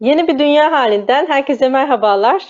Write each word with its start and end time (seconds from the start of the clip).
Yeni 0.00 0.28
bir 0.28 0.38
dünya 0.38 0.72
halinden 0.72 1.26
herkese 1.26 1.68
merhabalar. 1.68 2.44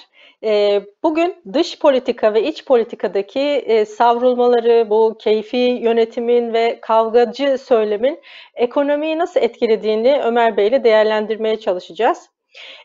Ee, 0.45 0.83
bugün 1.03 1.37
dış 1.53 1.79
politika 1.79 2.35
ve 2.35 2.43
iç 2.43 2.65
politikadaki 2.65 3.41
e, 3.41 3.85
savrulmaları, 3.85 4.91
bu 4.91 5.17
keyfi 5.19 5.57
yönetimin 5.57 6.53
ve 6.53 6.79
kavgacı 6.83 7.59
söylemin 7.59 8.21
ekonomiyi 8.55 9.19
nasıl 9.19 9.41
etkilediğini 9.41 10.21
Ömer 10.25 10.57
Bey 10.57 10.67
ile 10.69 10.85
değerlendirmeye 10.85 11.61
çalışacağız. 11.61 12.31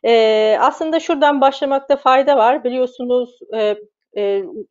Ee, 0.05 0.57
aslında 0.59 0.99
şuradan 0.99 1.41
başlamakta 1.41 1.95
fayda 1.95 2.37
var. 2.37 2.63
Biliyorsunuz 2.63 3.39
e, 3.57 3.75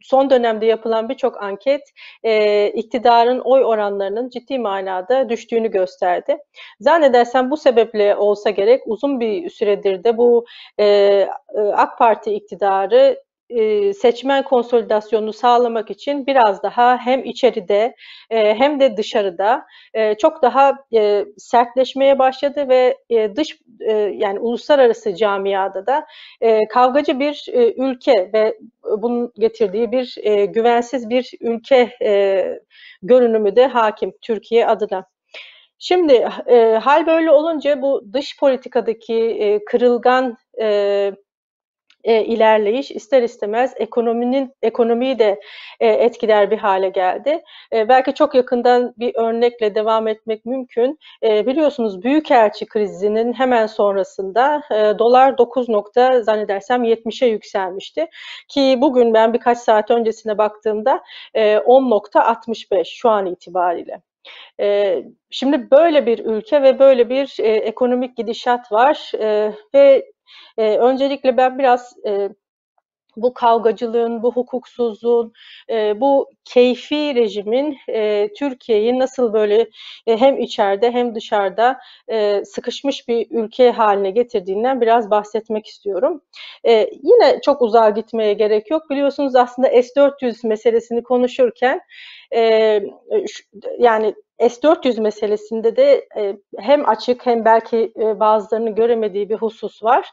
son 0.00 0.30
dönemde 0.30 0.66
yapılan 0.66 1.08
birçok 1.08 1.42
anket 1.42 1.82
e, 2.22 2.66
iktidarın 2.68 3.38
oy 3.38 3.64
oranlarının 3.64 4.28
ciddi 4.28 4.58
manada 4.58 5.28
düştüğünü 5.28 5.70
gösterdi. 5.70 6.36
Zannedersem 6.80 7.50
bu 7.50 7.56
sebeple 7.56 8.16
olsa 8.16 8.50
gerek 8.50 8.82
uzun 8.86 9.20
bir 9.20 9.50
süredir 9.50 10.04
de 10.04 10.16
bu 10.16 10.44
e, 10.80 11.28
AK 11.74 11.98
Parti 11.98 12.34
iktidarı 12.34 13.23
e, 13.50 13.92
seçmen 13.92 14.42
konsolidasyonunu 14.42 15.32
sağlamak 15.32 15.90
için 15.90 16.26
biraz 16.26 16.62
daha 16.62 16.98
hem 16.98 17.24
içeride 17.24 17.94
e, 18.30 18.54
hem 18.54 18.80
de 18.80 18.96
dışarıda 18.96 19.66
e, 19.94 20.14
çok 20.14 20.42
daha 20.42 20.74
sertleşmeye 21.38 22.18
başladı 22.18 22.68
ve 22.68 22.96
dış 23.36 23.58
yani 24.12 24.38
uluslararası 24.38 25.14
camiada 25.14 25.86
da 25.86 26.06
kavgacı 26.70 27.20
bir 27.20 27.44
ülke 27.76 28.30
ve 28.32 28.58
bunun 29.00 29.32
getirdiği 29.38 29.92
bir 29.92 30.16
güvensiz 30.46 31.10
bir 31.10 31.30
ülke 31.40 31.90
görünümü 33.02 33.56
de 33.56 33.66
hakim 33.66 34.12
Türkiye 34.22 34.66
adına. 34.66 35.06
Şimdi 35.78 36.28
e, 36.46 36.78
hal 36.82 37.06
böyle 37.06 37.30
olunca 37.30 37.82
bu 37.82 38.12
dış 38.12 38.38
politikadaki 38.38 39.14
e, 39.14 39.64
kırılgan 39.64 40.36
e, 40.60 41.12
e, 42.04 42.24
ilerleyiş 42.24 42.90
ister 42.90 43.22
istemez 43.22 43.74
ekonominin 43.76 44.54
ekonomiyi 44.62 45.18
de 45.18 45.40
e, 45.80 45.88
etkiler 45.88 46.50
bir 46.50 46.58
hale 46.58 46.88
geldi. 46.88 47.42
E, 47.72 47.88
belki 47.88 48.14
çok 48.14 48.34
yakından 48.34 48.94
bir 48.98 49.14
örnekle 49.14 49.74
devam 49.74 50.08
etmek 50.08 50.44
mümkün. 50.44 50.98
E, 51.22 51.46
biliyorsunuz 51.46 52.02
Büyükelçi 52.02 52.66
krizinin 52.66 53.32
hemen 53.32 53.66
sonrasında 53.66 54.62
e, 54.70 54.98
dolar 54.98 55.38
9 55.38 55.68
nokta 55.68 56.22
zannedersem 56.22 56.84
70'e 56.84 57.28
yükselmişti. 57.28 58.06
Ki 58.48 58.78
bugün 58.80 59.14
ben 59.14 59.32
birkaç 59.32 59.58
saat 59.58 59.90
öncesine 59.90 60.38
baktığımda 60.38 61.02
e, 61.34 61.56
10.65 61.56 62.84
şu 62.84 63.10
an 63.10 63.26
itibariyle. 63.26 64.00
E, 64.60 64.98
şimdi 65.30 65.70
böyle 65.70 66.06
bir 66.06 66.18
ülke 66.18 66.62
ve 66.62 66.78
böyle 66.78 67.10
bir 67.10 67.36
e, 67.38 67.48
ekonomik 67.48 68.16
gidişat 68.16 68.72
var 68.72 69.12
e, 69.20 69.52
ve 69.74 70.13
e, 70.58 70.76
öncelikle 70.78 71.36
ben 71.36 71.58
biraz 71.58 71.94
e, 72.06 72.28
bu 73.16 73.34
kavgacılığın, 73.34 74.22
bu 74.22 74.32
hukuksuzluğun, 74.32 75.32
e, 75.70 76.00
bu 76.00 76.30
keyfi 76.44 77.14
rejimin 77.14 77.78
e, 77.88 78.28
Türkiye'yi 78.38 78.98
nasıl 78.98 79.32
böyle 79.32 79.68
e, 80.06 80.16
hem 80.16 80.38
içeride 80.38 80.90
hem 80.90 81.14
dışarıda 81.14 81.78
e, 82.08 82.44
sıkışmış 82.44 83.08
bir 83.08 83.26
ülke 83.30 83.70
haline 83.70 84.10
getirdiğinden 84.10 84.80
biraz 84.80 85.10
bahsetmek 85.10 85.66
istiyorum. 85.66 86.22
E, 86.64 86.90
yine 87.02 87.40
çok 87.40 87.62
uzağa 87.62 87.90
gitmeye 87.90 88.32
gerek 88.32 88.70
yok. 88.70 88.90
Biliyorsunuz 88.90 89.36
aslında 89.36 89.68
S-400 89.68 90.46
meselesini 90.48 91.02
konuşurken 91.02 91.80
e, 92.34 92.80
yani 93.78 94.14
S-400 94.40 95.00
meselesinde 95.00 95.76
de 95.76 96.08
e, 96.16 96.36
hem 96.58 96.88
açık 96.88 97.26
hem 97.26 97.44
belki 97.44 97.92
e, 97.98 98.20
bazılarının 98.20 98.74
göremediği 98.74 99.28
bir 99.28 99.36
husus 99.36 99.82
var. 99.82 100.10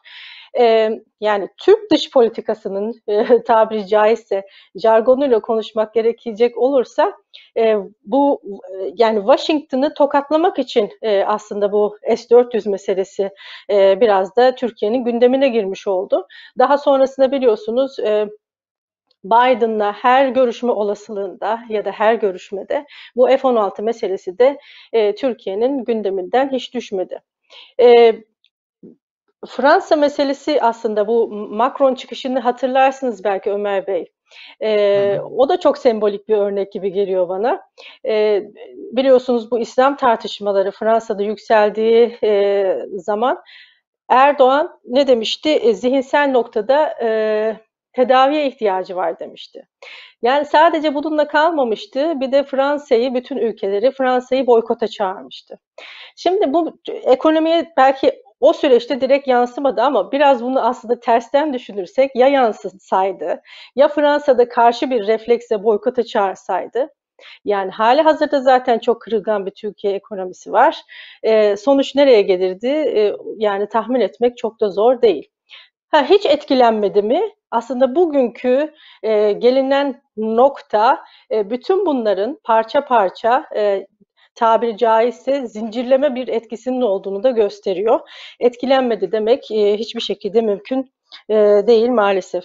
E, 0.60 0.90
yani 1.22 1.50
Türk 1.58 1.92
dış 1.92 2.12
politikasının 2.12 2.94
e, 3.08 3.44
tabiri 3.48 3.88
caizse 3.88 4.46
jargonuyla 4.76 5.40
konuşmak 5.40 5.94
gerekecek 5.94 6.58
olursa 6.58 7.14
e, 7.58 7.76
bu 8.06 8.42
e, 8.46 8.94
yani 8.96 9.20
Washington'ı 9.20 9.94
tokatlamak 9.94 10.60
için 10.60 10.90
e, 11.02 11.24
aslında 11.24 11.72
bu 11.72 11.98
S-400 12.08 12.70
meselesi 12.70 13.30
e, 13.70 14.02
biraz 14.02 14.36
da 14.36 14.56
Türkiye'nin 14.56 15.04
gündemine 15.04 15.48
girmiş 15.48 15.88
oldu. 15.88 16.28
Daha 16.58 16.78
sonrasında 16.78 17.32
biliyorsunuz 17.32 18.00
e, 18.00 18.28
Biden'la 19.24 19.94
her 19.94 20.28
görüşme 20.28 20.72
olasılığında 20.72 21.60
ya 21.70 21.86
da 21.86 21.92
her 21.92 22.14
görüşmede 22.16 22.86
bu 23.16 23.28
F-16 23.28 23.82
meselesi 23.82 24.40
de 24.40 24.58
e, 24.94 25.16
Türkiye'nin 25.16 25.84
gündeminden 25.84 26.52
hiç 26.52 26.74
düşmedi. 26.74 27.20
E, 27.80 28.14
Fransa 29.48 29.96
meselesi 29.96 30.62
aslında 30.62 31.08
bu 31.08 31.28
Macron 31.32 31.96
çıkışını 31.96 32.40
hatırlarsınız 32.40 33.24
belki 33.24 33.52
Ömer 33.52 33.88
Bey. 33.88 34.12
Ee, 34.62 35.20
o 35.32 35.50
da 35.50 35.60
çok 35.60 35.78
sembolik 35.78 36.30
bir 36.30 36.36
örnek 36.36 36.72
gibi 36.72 36.92
geliyor 36.92 37.30
bana. 37.30 37.62
Ee, 38.06 38.44
biliyorsunuz 38.92 39.52
bu 39.52 39.60
İslam 39.60 39.98
tartışmaları 39.98 40.72
Fransa'da 40.72 41.24
yükseldiği 41.24 42.18
e, 42.24 42.78
zaman 42.96 43.42
Erdoğan 44.10 44.80
ne 44.86 45.08
demişti? 45.08 45.50
E, 45.50 45.74
zihinsel 45.74 46.32
noktada 46.32 46.94
e, 47.02 47.58
tedaviye 47.94 48.48
ihtiyacı 48.48 48.96
var 48.96 49.20
demişti. 49.20 49.68
Yani 50.22 50.46
sadece 50.46 50.96
bununla 50.96 51.28
kalmamıştı. 51.28 52.14
Bir 52.22 52.32
de 52.32 52.44
Fransa'yı, 52.44 53.14
bütün 53.14 53.38
ülkeleri 53.38 53.92
Fransa'yı 53.92 54.48
boykota 54.48 54.88
çağırmıştı. 54.88 55.60
Şimdi 56.16 56.54
bu 56.54 56.80
ekonomiye 56.88 57.74
belki 57.78 58.24
o 58.40 58.54
süreçte 58.54 59.02
direkt 59.02 59.28
yansımadı 59.28 59.82
ama 59.82 60.12
biraz 60.12 60.44
bunu 60.44 60.68
aslında 60.68 61.00
tersten 61.00 61.54
düşünürsek 61.54 62.16
ya 62.16 62.28
yansıtsaydı 62.28 63.42
ya 63.76 63.88
Fransa'da 63.88 64.50
karşı 64.50 64.90
bir 64.90 65.08
refleksle 65.08 65.64
boykota 65.64 66.04
çağırsaydı 66.04 66.90
yani 67.46 67.72
hali 67.72 68.02
hazırda 68.02 68.42
zaten 68.42 68.80
çok 68.80 69.02
kırılgan 69.02 69.46
bir 69.46 69.52
Türkiye 69.52 69.94
ekonomisi 69.94 70.52
var. 70.52 70.82
E, 71.24 71.58
sonuç 71.58 71.96
nereye 71.96 72.22
gelirdi? 72.22 72.68
E, 72.68 73.14
yani 73.38 73.70
tahmin 73.70 74.02
etmek 74.02 74.38
çok 74.38 74.62
da 74.62 74.70
zor 74.70 75.02
değil. 75.02 75.30
Ha, 75.88 76.06
hiç 76.10 76.26
etkilenmedi 76.26 77.02
mi? 77.02 77.22
Aslında 77.52 77.96
bugünkü 77.96 78.74
e, 79.04 79.32
gelinen 79.32 80.02
nokta 80.18 81.04
e, 81.32 81.50
bütün 81.50 81.86
bunların 81.86 82.40
parça 82.44 82.86
parça 82.86 83.46
e, 83.56 83.88
tabiri 84.36 84.78
caizse 84.78 85.48
zincirleme 85.48 86.16
bir 86.16 86.28
etkisinin 86.28 86.82
olduğunu 86.82 87.24
da 87.24 87.32
gösteriyor. 87.32 88.00
Etkilenmedi 88.40 89.12
demek 89.12 89.52
e, 89.52 89.78
hiçbir 89.78 90.02
şekilde 90.02 90.42
mümkün 90.42 90.94
e, 91.30 91.36
değil 91.68 91.90
maalesef. 91.90 92.44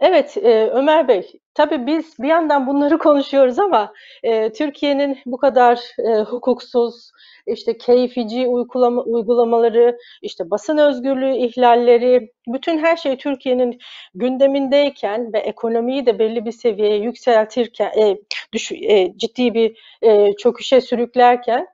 Evet 0.00 0.36
e, 0.36 0.70
Ömer 0.70 1.08
Bey, 1.08 1.32
tabii 1.54 1.86
biz 1.86 2.18
bir 2.18 2.28
yandan 2.28 2.66
bunları 2.66 2.98
konuşuyoruz 3.08 3.58
ama 3.58 3.92
e, 4.22 4.52
Türkiye'nin 4.52 5.18
bu 5.26 5.36
kadar 5.36 5.80
e, 5.98 6.20
hukuksuz, 6.20 7.10
işte 7.46 7.78
keyfici 7.78 8.46
uygulama, 8.46 9.02
uygulamaları, 9.02 9.98
işte 10.22 10.50
basın 10.50 10.78
özgürlüğü 10.78 11.36
ihlalleri, 11.36 12.32
bütün 12.48 12.78
her 12.78 12.96
şey 12.96 13.16
Türkiye'nin 13.16 13.78
gündemindeyken 14.14 15.32
ve 15.32 15.38
ekonomiyi 15.38 16.06
de 16.06 16.18
belli 16.18 16.44
bir 16.44 16.52
seviyeye 16.52 16.96
yükseltirken, 16.98 17.92
e, 17.98 18.18
düş, 18.52 18.72
e, 18.72 19.12
ciddi 19.16 19.54
bir 19.54 19.78
e, 20.02 20.36
çöküşe 20.36 20.80
sürüklerken 20.80 21.66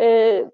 e, 0.00 0.44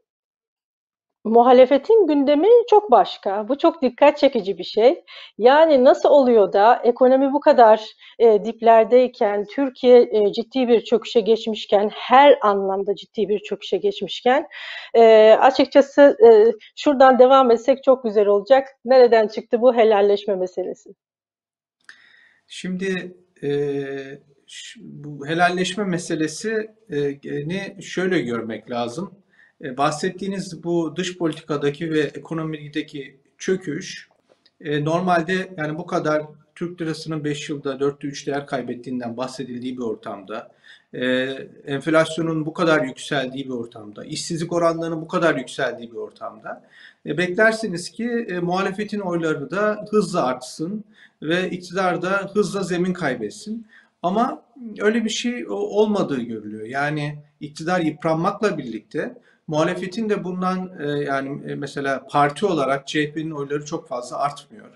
Muhalefetin 1.28 2.06
gündemi 2.06 2.49
çok 2.71 2.91
başka. 2.91 3.48
Bu 3.48 3.59
çok 3.59 3.83
dikkat 3.83 4.19
çekici 4.19 4.59
bir 4.59 4.65
şey. 4.65 5.04
Yani 5.39 5.84
nasıl 5.84 6.09
oluyor 6.09 6.53
da 6.53 6.80
ekonomi 6.84 7.33
bu 7.33 7.41
kadar 7.41 7.83
e, 8.19 8.45
diplerdeyken, 8.45 9.45
Türkiye 9.45 10.03
e, 10.03 10.33
ciddi 10.33 10.69
bir 10.69 10.84
çöküşe 10.84 11.21
geçmişken, 11.21 11.91
her 11.95 12.39
anlamda 12.42 12.95
ciddi 12.95 13.28
bir 13.28 13.39
çöküşe 13.39 13.77
geçmişken, 13.77 14.47
e, 14.95 15.33
açıkçası 15.41 16.16
e, 16.27 16.53
şuradan 16.77 17.19
devam 17.19 17.51
etsek 17.51 17.84
çok 17.84 18.04
güzel 18.04 18.27
olacak. 18.27 18.69
Nereden 18.84 19.28
çıktı 19.28 19.60
bu 19.60 19.74
helalleşme 19.74 20.36
meselesi? 20.36 20.91
Şimdi 22.47 23.16
e, 23.42 23.51
bu 24.77 25.27
helalleşme 25.27 25.84
meselesini 25.84 27.83
şöyle 27.83 28.21
görmek 28.21 28.71
lazım 28.71 29.13
e, 29.13 29.28
bahsettiğiniz 29.60 30.65
bu 30.65 30.97
dış 30.97 31.19
politikadaki 31.19 31.91
ve 31.91 32.01
ekonomideki 32.01 33.16
çöküş 33.39 34.09
e, 34.60 34.84
normalde 34.84 35.55
yani 35.57 35.78
bu 35.78 35.87
kadar 35.87 36.22
Türk 36.55 36.81
lirasının 36.81 37.25
5 37.25 37.49
yılda 37.49 37.75
4'te 37.75 38.09
3 38.09 38.27
değer 38.27 38.47
kaybettiğinden 38.47 39.16
bahsedildiği 39.16 39.77
bir 39.77 39.83
ortamda, 39.83 40.51
e, 40.95 41.05
enflasyonun 41.66 42.47
bu 42.47 42.53
kadar 42.53 42.84
yükseldiği 42.84 43.45
bir 43.45 43.51
ortamda, 43.51 44.05
işsizlik 44.05 44.53
oranlarının 44.53 45.01
bu 45.01 45.09
kadar 45.09 45.37
yükseldiği 45.37 45.91
bir 45.91 45.97
ortamda 45.97 46.65
beklersiniz 47.07 47.91
ki 47.91 48.39
muhalefetin 48.43 49.01
oyları 49.01 49.51
da 49.51 49.87
hızla 49.91 50.25
artsın 50.25 50.84
ve 51.22 51.51
iktidar 51.51 52.03
da 52.03 52.31
hızla 52.34 52.63
zemin 52.63 52.93
kaybetsin. 52.93 53.66
Ama 54.03 54.43
öyle 54.81 55.05
bir 55.05 55.10
şey 55.10 55.49
olmadığı 55.49 56.21
görülüyor. 56.21 56.66
Yani 56.66 57.19
iktidar 57.41 57.81
yıpranmakla 57.81 58.59
birlikte 58.59 59.15
muhalefetin 59.48 60.09
de 60.09 60.24
bundan 60.24 60.72
e, 60.80 60.89
yani 60.89 61.50
e, 61.50 61.54
mesela 61.54 62.06
parti 62.06 62.47
olarak 62.47 62.86
CHP'nin 62.86 63.30
oyları 63.30 63.65
çok 63.65 63.89
fazla 63.89 64.18
artmıyor. 64.18 64.66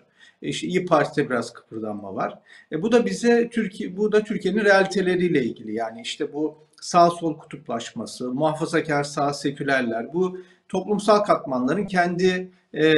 E, 0.43 0.49
işte 0.49 0.67
İyi 0.67 0.87
Parti'de 0.87 1.31
biraz 1.31 1.53
kıpırdanma 1.53 2.15
var. 2.15 2.39
E, 2.73 2.83
bu 2.83 2.93
da 2.93 3.07
bize 3.07 3.51
Türkiye 3.51 3.97
bu 3.97 4.13
da 4.13 4.25
Türkiye'nin 4.25 4.65
realiteleriyle 4.65 5.45
ilgili. 5.45 5.75
Yani 5.75 6.01
işte 6.01 6.33
bu 6.33 6.59
sağ 6.81 7.11
sol 7.11 7.39
kutuplaşması, 7.39 8.33
muhafazakar 8.33 9.05
sağ 9.05 9.33
sekülerler, 9.33 10.13
bu 10.15 10.39
toplumsal 10.69 11.19
katmanların 11.19 11.87
kendi 11.87 12.51
e, 12.75 12.95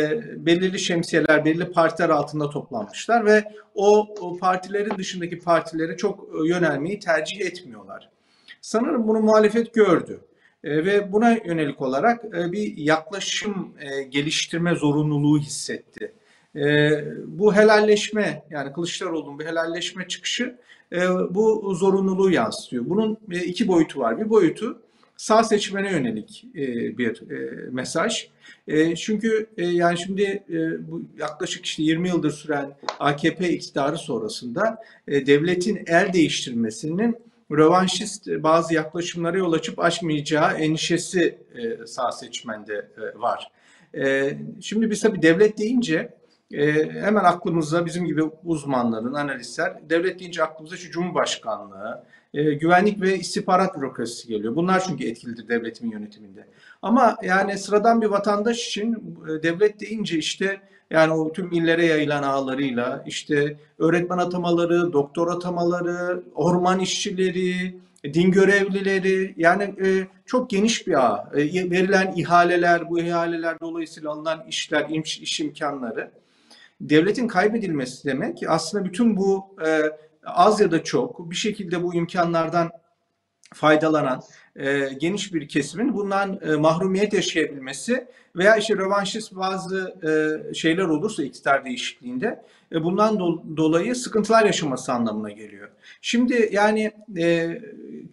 belirli 0.47 0.79
şemsiyeler, 0.79 1.45
belirli 1.45 1.73
partiler 1.73 2.09
altında 2.09 2.51
toplanmışlar 2.51 3.27
ve 3.27 3.45
o, 3.75 4.15
o 4.21 4.39
partilerin 4.39 4.99
dışındaki 4.99 5.39
partilere 5.39 5.97
çok 5.97 6.25
e, 6.25 6.49
yönelmeyi 6.49 6.99
tercih 6.99 7.41
etmiyorlar. 7.41 8.11
Sanırım 8.61 9.09
bunu 9.09 9.21
muhalefet 9.21 9.75
gördü 9.75 10.21
ve 10.65 11.13
buna 11.13 11.33
yönelik 11.33 11.83
olarak 11.83 12.25
e, 12.25 12.53
bir 12.53 12.77
yaklaşım 12.77 13.73
e, 13.81 14.03
geliştirme 14.03 14.75
zorunluluğu 14.75 15.39
hissetti. 15.39 16.13
E, 16.57 16.91
bu 17.27 17.55
helalleşme 17.55 18.43
yani 18.51 18.73
Kılıçdaroğlu'nun 18.73 19.39
bir 19.39 19.47
helalleşme 19.47 20.09
çıkışı 20.09 20.57
e, 20.93 21.09
bu 21.31 21.75
zorunluluğu 21.75 22.31
yansıtıyor. 22.31 22.85
Bunun 22.87 23.19
e, 23.31 23.45
iki 23.45 23.69
boyutu 23.69 24.01
var. 24.01 24.21
Bir 24.21 24.31
boyutu 24.31 24.83
sağ 25.17 25.45
seçmene 25.45 25.91
yönelik 25.91 26.45
e, 26.55 26.99
bir 26.99 27.31
e, 27.31 27.69
mesaj. 27.71 28.29
E, 28.69 28.97
çünkü 28.97 29.47
e, 29.57 29.67
yani 29.67 29.99
şimdi 29.99 30.23
e, 30.51 30.91
bu 30.91 31.03
yaklaşık 31.19 31.67
işte 31.67 31.83
20 31.83 32.09
yıldır 32.09 32.31
süren 32.31 32.77
AKP 32.99 33.51
iktidarı 33.51 33.99
sonrasında 33.99 34.83
e, 35.09 35.27
devletin 35.27 35.85
el 35.87 36.13
değiştirmesinin 36.13 37.17
rövanşist 37.53 38.29
bazı 38.29 38.75
yaklaşımlara 38.75 39.39
yol 39.39 39.53
açıp 39.53 39.79
açmayacağı 39.79 40.53
endişesi 40.53 41.39
e, 41.55 41.87
sağ 41.87 42.13
seçmende 42.13 42.89
e, 42.97 43.19
var. 43.19 43.51
E, 43.97 44.39
şimdi 44.61 44.91
biz 44.91 45.01
tabii 45.01 45.23
devlet 45.23 45.59
deyince 45.59 46.15
e, 46.53 46.91
hemen 46.91 47.25
aklımıza 47.25 47.87
bizim 47.87 48.05
gibi 48.05 48.23
uzmanların, 48.45 49.15
analistler, 49.15 49.91
devlet 49.91 50.21
deyince 50.21 50.43
aklımıza 50.43 50.77
şu 50.77 50.91
Cumhurbaşkanlığı, 50.91 52.05
e, 52.35 52.55
güvenlik 52.55 53.01
ve 53.01 53.19
istihbarat 53.19 53.77
bürokrasisi 53.77 54.29
geliyor. 54.29 54.57
Bunlar 54.57 54.85
çünkü 54.87 55.09
etkilidir 55.09 55.49
devletimin 55.49 55.91
yönetiminde. 55.91 56.47
Ama 56.83 57.17
yani 57.23 57.59
sıradan 57.59 58.03
bir 58.03 58.07
vatandaş 58.07 58.69
için 58.69 59.17
e, 59.29 59.43
devlet 59.43 59.81
deyince 59.81 60.19
işte 60.19 60.61
yani 60.91 61.13
o 61.13 61.33
tüm 61.33 61.53
illere 61.53 61.87
yayılan 61.87 62.23
ağlarıyla 62.23 63.05
işte 63.07 63.57
öğretmen 63.79 64.19
atamaları, 64.19 64.93
doktor 64.93 65.29
atamaları, 65.37 66.23
orman 66.35 66.81
işçileri, 66.81 67.77
din 68.05 68.31
görevlileri 68.31 69.35
yani 69.37 69.63
e, 69.63 70.07
çok 70.27 70.51
geniş 70.51 70.87
bir 70.87 71.05
ağ. 71.05 71.31
E, 71.35 71.71
verilen 71.71 72.13
ihaleler, 72.17 72.91
bu 72.91 73.01
ihaleler 73.01 73.61
dolayısıyla 73.61 74.11
alınan 74.11 74.45
işler, 74.49 74.89
iş, 74.89 75.21
iş 75.21 75.41
imkanları 75.41 76.11
devletin 76.81 77.29
kaybedilmesi 77.29 78.09
demek 78.09 78.43
aslında 78.49 78.85
bütün 78.85 79.17
bu 79.17 79.57
e, 79.67 79.81
az 80.25 80.61
ya 80.61 80.71
da 80.71 80.85
çok 80.85 81.31
bir 81.31 81.37
şekilde 81.37 81.83
bu 81.83 81.95
imkanlardan 81.95 82.71
faydalanan 83.55 84.23
e, 84.57 84.89
geniş 85.01 85.35
bir 85.35 85.49
kesimin 85.49 85.95
bundan 85.95 86.41
e, 86.49 86.57
mahrumiyet 86.57 87.13
yaşayabilmesi 87.13 88.07
veya 88.37 88.57
işte 88.57 88.77
rövanşist 88.77 89.37
bazı 89.37 89.95
e, 90.51 90.55
şeyler 90.55 90.85
olursa 90.85 91.23
iktidar 91.23 91.65
değişikliğinde 91.65 92.43
e, 92.73 92.85
bundan 92.85 93.15
do- 93.15 93.57
dolayı 93.57 93.95
sıkıntılar 93.95 94.47
yaşaması 94.47 94.93
anlamına 94.93 95.31
geliyor. 95.31 95.69
Şimdi 96.01 96.49
yani 96.53 96.93
e, 97.19 97.59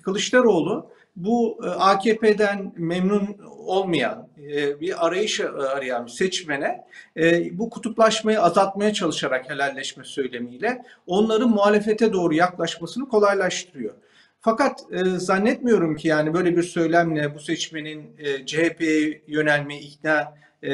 Kılıçdaroğlu 0.04 0.90
bu 1.16 1.60
e, 1.64 1.68
AKP'den 1.68 2.74
memnun 2.78 3.38
olmayan 3.66 4.28
e, 4.52 4.80
bir 4.80 5.08
arayış 5.08 5.40
arayan 5.40 6.08
seçmene 6.08 6.86
e, 7.18 7.58
bu 7.58 7.70
kutuplaşmayı 7.70 8.42
azaltmaya 8.42 8.94
çalışarak 8.94 9.50
helalleşme 9.50 10.04
söylemiyle 10.04 10.86
onların 11.08 11.50
muhalefete 11.50 12.14
doğru 12.14 12.34
yaklaşmasını 12.34 13.10
kolaylaştırıyor. 13.10 13.94
Fakat 14.42 14.86
e, 14.92 15.04
zannetmiyorum 15.04 15.96
ki 15.96 16.08
yani 16.08 16.34
böyle 16.34 16.58
bir 16.58 16.64
söylemle 16.64 17.36
bu 17.36 17.40
seçmenin 17.40 18.16
e, 18.20 18.46
CHP'ye 18.46 19.22
yönelmeyi 19.28 19.82
ikna 19.82 20.36
e, 20.64 20.74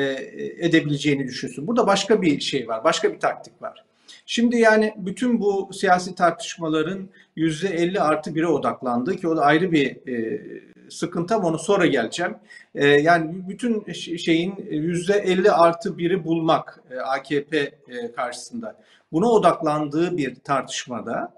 edebileceğini 0.60 1.28
düşünsün. 1.28 1.68
Burada 1.68 1.88
başka 1.88 2.22
bir 2.22 2.40
şey 2.40 2.68
var, 2.68 2.84
başka 2.84 3.14
bir 3.14 3.20
taktik 3.20 3.62
var. 3.62 3.84
Şimdi 4.26 4.58
yani 4.58 4.94
bütün 4.98 5.42
bu 5.42 5.70
siyasi 5.74 6.16
tartışmaların 6.16 7.10
yüzde 7.36 7.70
50 7.70 8.02
artı 8.02 8.32
1'e 8.32 8.48
odaklandı 8.48 9.16
ki 9.16 9.28
o 9.28 9.38
da 9.38 9.42
ayrı 9.42 9.72
bir 9.72 10.08
e, 10.08 10.42
sıkıntı 10.90 11.36
ama 11.36 11.48
onu 11.48 11.60
sonra 11.60 11.86
geleceğim. 11.86 12.36
E, 12.76 12.88
yani 12.88 13.50
bütün 13.50 13.92
şeyin 14.18 14.56
yüzde 14.70 15.14
50 15.14 15.52
artı 15.52 15.90
1'i 15.90 16.24
bulmak 16.24 16.84
e, 16.92 16.96
AKP 17.00 17.58
e, 17.58 18.12
karşısında. 18.12 18.76
Buna 19.12 19.30
odaklandığı 19.30 20.18
bir 20.18 20.36
tartışmada 20.36 21.34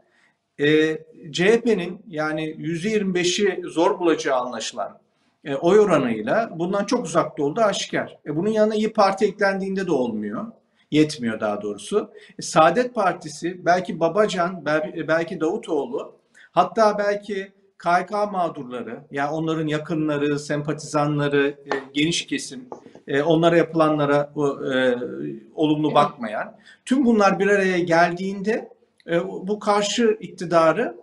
e, 0.60 0.98
CHP'nin 1.32 2.02
yani 2.08 2.56
%25'i 2.56 3.62
zor 3.70 4.00
bulacağı 4.00 4.40
anlaşılan 4.40 5.00
e, 5.46 5.56
oy 5.56 5.80
oranıyla 5.80 6.50
bundan 6.56 6.86
çok 6.86 7.06
uzakta 7.06 7.44
olduğu 7.44 7.62
aşikar. 7.62 8.18
E, 8.26 8.36
bunun 8.36 8.50
yanına 8.50 8.76
İyi 8.76 8.94
Parti 8.94 9.26
eklendiğinde 9.26 9.88
de 9.88 9.92
olmuyor. 9.92 10.46
Yetmiyor 10.92 11.40
daha 11.40 11.62
doğrusu. 11.62 12.12
E, 12.40 12.42
Saadet 12.42 12.96
Partisi, 12.96 13.66
belki 13.66 14.00
Babacan, 14.00 14.66
belki, 14.66 15.08
belki 15.08 15.40
Davutoğlu, 15.40 16.16
hatta 16.52 16.98
belki 16.98 17.52
KYK 17.84 18.12
mağdurları, 18.12 19.00
yani 19.12 19.32
onların 19.32 19.68
yakınları, 19.68 20.40
sempatizanları, 20.40 21.48
e, 21.48 21.72
geniş 21.94 22.28
kesim, 22.28 22.68
e, 23.08 23.22
onlara 23.22 23.58
yapılanlara 23.58 24.34
e, 24.74 24.96
olumlu 25.56 25.94
bakmayan, 25.94 26.58
tüm 26.86 27.06
bunlar 27.06 27.40
bir 27.40 27.48
araya 27.48 27.80
geldiğinde 27.80 28.70
e, 29.10 29.28
bu 29.28 29.60
karşı 29.60 30.18
iktidarı 30.20 30.98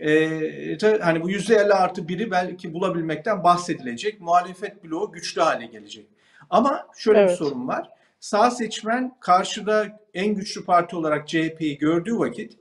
e, 0.00 0.98
hani 1.00 1.22
bu 1.22 1.30
yüzde 1.30 1.54
elli 1.54 1.72
artı 1.72 2.08
biri 2.08 2.30
belki 2.30 2.74
bulabilmekten 2.74 3.44
bahsedilecek. 3.44 4.20
Muhalefet 4.20 4.84
bloğu 4.84 5.12
güçlü 5.12 5.40
hale 5.40 5.66
gelecek. 5.66 6.06
Ama 6.50 6.86
şöyle 6.96 7.18
evet. 7.18 7.30
bir 7.30 7.36
sorun 7.36 7.68
var. 7.68 7.90
Sağ 8.20 8.50
seçmen 8.50 9.16
karşıda 9.20 10.00
en 10.14 10.34
güçlü 10.34 10.64
parti 10.64 10.96
olarak 10.96 11.28
CHP'yi 11.28 11.78
gördüğü 11.78 12.18
vakit 12.18 12.52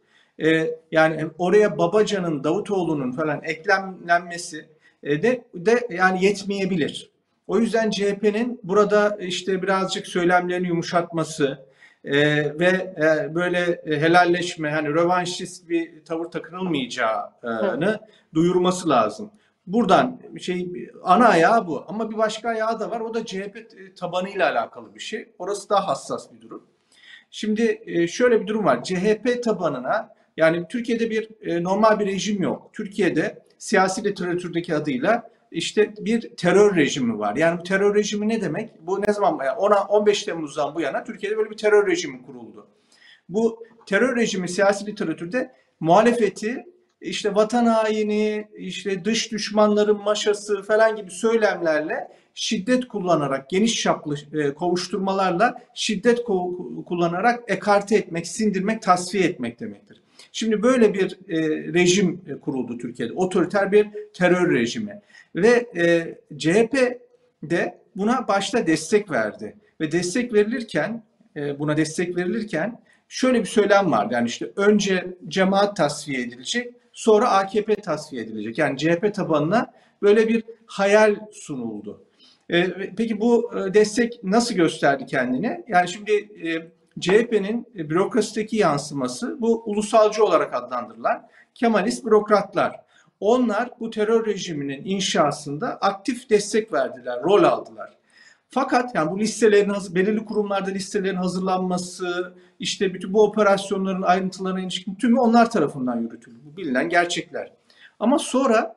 e, 0.44 0.72
yani 0.92 1.28
oraya 1.38 1.78
Babacan'ın, 1.78 2.44
Davutoğlu'nun 2.44 3.12
falan 3.12 3.42
eklemlenmesi 3.44 4.66
e, 5.04 5.22
de, 5.22 5.44
de 5.56 5.88
yani 5.90 6.26
yetmeyebilir. 6.26 7.12
O 7.48 7.60
yüzden 7.60 7.90
CHP'nin 7.90 8.60
burada 8.64 9.18
işte 9.20 9.62
birazcık 9.62 10.08
söylemlerini 10.08 10.68
yumuşatması, 10.68 11.66
e, 12.04 12.16
ve 12.60 12.68
e, 12.98 13.36
böyle 13.36 13.82
helalleşme 13.86 14.72
hani 14.72 14.88
rövanşist 14.88 15.70
bir 15.70 16.06
tavır 16.06 16.26
takınılmayacağını 16.26 17.30
evet. 17.84 18.00
duyurması 18.34 18.90
lazım. 18.90 19.32
Buradan 19.68 20.22
şey 20.40 20.90
ana 21.04 21.28
ayağı 21.28 21.68
bu 21.68 21.86
ama 21.88 22.12
bir 22.12 22.18
başka 22.18 22.50
ayağı 22.50 22.80
da 22.80 22.92
var 22.92 23.00
o 23.00 23.14
da 23.14 23.26
CHP 23.26 23.58
tabanıyla 23.98 24.52
alakalı 24.52 24.96
bir 24.96 25.00
şey. 25.00 25.30
Orası 25.40 25.70
daha 25.70 25.88
hassas 25.88 26.34
bir 26.34 26.42
durum. 26.42 26.64
Şimdi 27.32 27.82
e, 27.86 28.08
şöyle 28.08 28.42
bir 28.42 28.48
durum 28.48 28.66
var. 28.66 28.84
CHP 28.84 29.44
tabanına 29.44 30.14
yani 30.38 30.68
Türkiye'de 30.70 31.10
bir 31.10 31.30
e, 31.42 31.64
normal 31.64 32.00
bir 32.00 32.06
rejim 32.06 32.44
yok. 32.44 32.70
Türkiye'de 32.74 33.44
siyasi 33.58 34.04
literatürdeki 34.04 34.76
adıyla 34.76 35.30
işte 35.52 35.94
bir 36.00 36.36
terör 36.36 36.76
rejimi 36.76 37.20
var. 37.20 37.36
Yani 37.36 37.60
bu 37.60 37.64
terör 37.64 37.96
rejimi 37.96 38.30
ne 38.30 38.42
demek? 38.42 38.72
Bu 38.82 39.02
ne 39.02 39.14
zaman? 39.14 39.46
Yani 39.46 39.58
10 39.58 39.72
15 39.72 40.24
Temmuz'dan 40.24 40.76
bu 40.76 40.82
yana 40.82 41.04
Türkiye'de 41.04 41.38
böyle 41.38 41.50
bir 41.50 41.58
terör 41.58 41.88
rejimi 41.88 42.26
kuruldu. 42.26 42.68
Bu 43.30 43.64
terör 43.86 44.16
rejimi 44.16 44.50
siyasi 44.50 44.86
literatürde 44.86 45.52
muhalefeti 45.80 46.66
işte 47.02 47.36
vatan 47.36 47.66
haini, 47.66 48.48
işte 48.58 49.06
dış 49.06 49.32
düşmanların 49.32 49.98
maşası 50.04 50.64
falan 50.64 50.96
gibi 50.96 51.12
söylemlerle 51.12 52.08
şiddet 52.34 52.88
kullanarak, 52.88 53.50
geniş 53.50 53.82
çaplı 53.82 54.16
e, 54.34 54.54
kovuşturmalarla 54.54 55.62
şiddet 55.74 56.24
kullanarak 56.86 57.44
ekarte 57.48 57.96
etmek, 57.96 58.28
sindirmek, 58.28 58.82
tasfiye 58.82 59.24
etmek 59.24 59.60
demektir. 59.60 60.01
Şimdi 60.32 60.64
böyle 60.64 60.94
bir 60.94 61.20
e, 61.30 61.40
rejim 61.74 62.22
e, 62.28 62.40
kuruldu 62.40 62.78
Türkiye'de. 62.78 63.14
Otoriter 63.14 63.72
bir 63.72 63.88
terör 64.14 64.54
rejimi. 64.54 65.02
Ve 65.36 65.68
e, 65.78 66.18
CHP 66.38 67.00
de 67.44 67.82
buna 67.96 68.28
başta 68.28 68.68
destek 68.68 69.12
verdi. 69.12 69.56
Ve 69.82 69.92
destek 69.92 70.34
verilirken, 70.34 71.04
e, 71.36 71.60
buna 71.60 71.78
destek 71.78 72.18
verilirken 72.18 72.80
şöyle 73.08 73.40
bir 73.40 73.46
söylem 73.46 73.92
vardı. 73.92 74.14
Yani 74.14 74.28
işte 74.28 74.52
önce 74.56 75.18
cemaat 75.28 75.78
tasfiye 75.78 76.22
edilecek, 76.22 76.74
sonra 76.94 77.30
AKP 77.30 77.76
tasfiye 77.76 78.24
edilecek. 78.24 78.58
Yani 78.58 78.78
CHP 78.78 79.14
tabanına 79.14 79.74
böyle 80.02 80.28
bir 80.28 80.44
hayal 80.66 81.16
sunuldu. 81.32 82.06
E, 82.50 82.68
peki 82.98 83.20
bu 83.20 83.52
e, 83.58 83.74
destek 83.74 84.24
nasıl 84.24 84.56
gösterdi 84.56 85.06
kendini? 85.06 85.64
Yani 85.68 85.88
şimdi 85.88 86.12
e, 86.48 86.72
CHP'nin 87.00 87.68
bürokrasideki 87.74 88.58
yansıması 88.58 89.42
bu 89.42 89.64
ulusalcı 89.66 90.24
olarak 90.24 90.54
adlandırılan 90.54 91.28
Kemalist 91.56 92.06
bürokratlar. 92.06 92.82
onlar 93.20 93.70
bu 93.80 93.90
terör 93.90 94.26
rejiminin 94.26 94.82
inşasında 94.86 95.78
aktif 95.78 96.30
destek 96.30 96.74
verdiler, 96.74 97.24
rol 97.24 97.44
aldılar. 97.44 97.98
Fakat 98.50 98.96
yani 98.96 99.12
bu 99.12 99.20
listelerin 99.20 99.74
belirli 99.96 100.26
kurumlarda 100.26 100.70
listelerin 100.70 101.16
hazırlanması, 101.16 102.34
işte 102.60 102.94
bütün 102.94 103.14
bu 103.14 103.24
operasyonların 103.24 104.02
ayrıntılarına 104.02 104.62
ilişkin 104.62 104.96
tümü 104.96 105.20
onlar 105.20 105.52
tarafından 105.52 105.98
yürütüldü. 105.98 106.40
Bu 106.46 106.58
bilinen 106.58 106.90
gerçekler. 106.90 107.52
Ama 108.00 108.20
sonra 108.20 108.76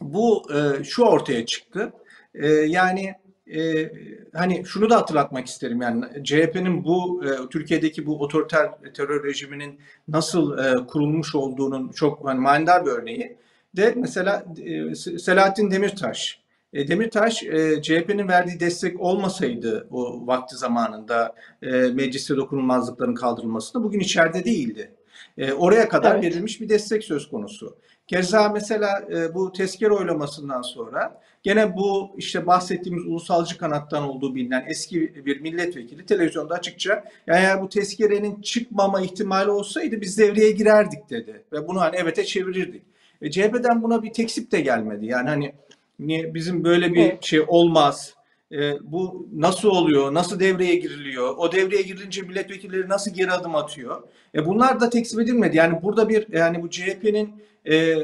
bu 0.00 0.42
e, 0.54 0.84
şu 0.84 1.02
ortaya 1.02 1.46
çıktı. 1.46 1.92
E, 2.34 2.48
yani 2.48 3.14
e, 3.54 3.92
hani 4.32 4.64
şunu 4.66 4.90
da 4.90 4.96
hatırlatmak 4.96 5.46
isterim 5.46 5.82
yani 5.82 6.04
CHP'nin 6.24 6.84
bu 6.84 7.24
e, 7.24 7.48
Türkiye'deki 7.48 8.06
bu 8.06 8.20
otoriter 8.20 8.70
terör 8.94 9.24
rejiminin 9.24 9.80
nasıl 10.08 10.58
e, 10.58 10.86
kurulmuş 10.86 11.34
olduğunun 11.34 11.88
çok 11.88 12.26
hani, 12.28 12.40
manidar 12.40 12.86
bir 12.86 12.90
örneği 12.90 13.36
de 13.76 13.94
mesela 13.96 14.44
e, 14.58 14.94
Selahattin 14.94 15.70
Demirtaş. 15.70 16.40
E, 16.72 16.88
Demirtaş 16.88 17.42
e, 17.42 17.82
CHP'nin 17.82 18.28
verdiği 18.28 18.60
destek 18.60 19.00
olmasaydı 19.00 19.88
o 19.90 20.26
vakti 20.26 20.56
zamanında 20.56 21.34
e, 21.62 21.70
mecliste 21.70 22.36
dokunulmazlıkların 22.36 23.14
kaldırılmasında 23.14 23.84
bugün 23.84 24.00
içeride 24.00 24.44
değildi. 24.44 24.92
E, 25.38 25.52
oraya 25.52 25.88
kadar 25.88 26.14
evet. 26.14 26.24
verilmiş 26.24 26.60
bir 26.60 26.68
destek 26.68 27.04
söz 27.04 27.28
konusu. 27.28 27.76
Keza 28.06 28.48
mesela 28.48 29.04
e, 29.12 29.34
bu 29.34 29.52
tezkere 29.52 29.92
oylamasından 29.92 30.62
sonra 30.62 31.20
gene 31.42 31.76
bu 31.76 32.14
işte 32.16 32.46
bahsettiğimiz 32.46 33.06
ulusalcı 33.06 33.58
kanattan 33.58 34.02
olduğu 34.02 34.34
bilinen 34.34 34.64
eski 34.68 35.26
bir 35.26 35.40
milletvekili 35.40 36.06
televizyonda 36.06 36.54
açıkça 36.54 37.04
yani 37.26 37.40
eğer 37.40 37.62
bu 37.62 37.68
tezkerenin 37.68 38.42
çıkmama 38.42 39.00
ihtimali 39.00 39.50
olsaydı 39.50 40.00
biz 40.00 40.18
devreye 40.18 40.50
girerdik 40.50 41.10
dedi 41.10 41.42
ve 41.52 41.68
bunu 41.68 41.80
hani 41.80 41.96
evete 41.96 42.24
çevirirdik. 42.24 42.82
E, 43.22 43.30
CHP'den 43.30 43.82
buna 43.82 44.02
bir 44.02 44.12
teksip 44.12 44.52
de 44.52 44.60
gelmedi. 44.60 45.06
Yani 45.06 45.28
hani 45.28 45.52
niye 45.98 46.34
bizim 46.34 46.64
böyle 46.64 46.92
bir 46.92 47.04
evet. 47.04 47.24
şey 47.24 47.40
olmaz. 47.48 48.14
E, 48.52 48.72
bu 48.80 49.28
nasıl 49.34 49.68
oluyor? 49.68 50.14
Nasıl 50.14 50.40
devreye 50.40 50.74
giriliyor? 50.74 51.34
O 51.36 51.52
devreye 51.52 51.82
girilince 51.82 52.22
milletvekilleri 52.22 52.88
nasıl 52.88 53.14
geri 53.14 53.32
adım 53.32 53.54
atıyor? 53.54 54.02
E, 54.34 54.46
bunlar 54.46 54.80
da 54.80 54.90
teksip 54.90 55.20
edilmedi. 55.20 55.56
Yani 55.56 55.82
burada 55.82 56.08
bir 56.08 56.32
yani 56.32 56.62
bu 56.62 56.70
CHP'nin 56.70 57.30
e, 57.70 57.96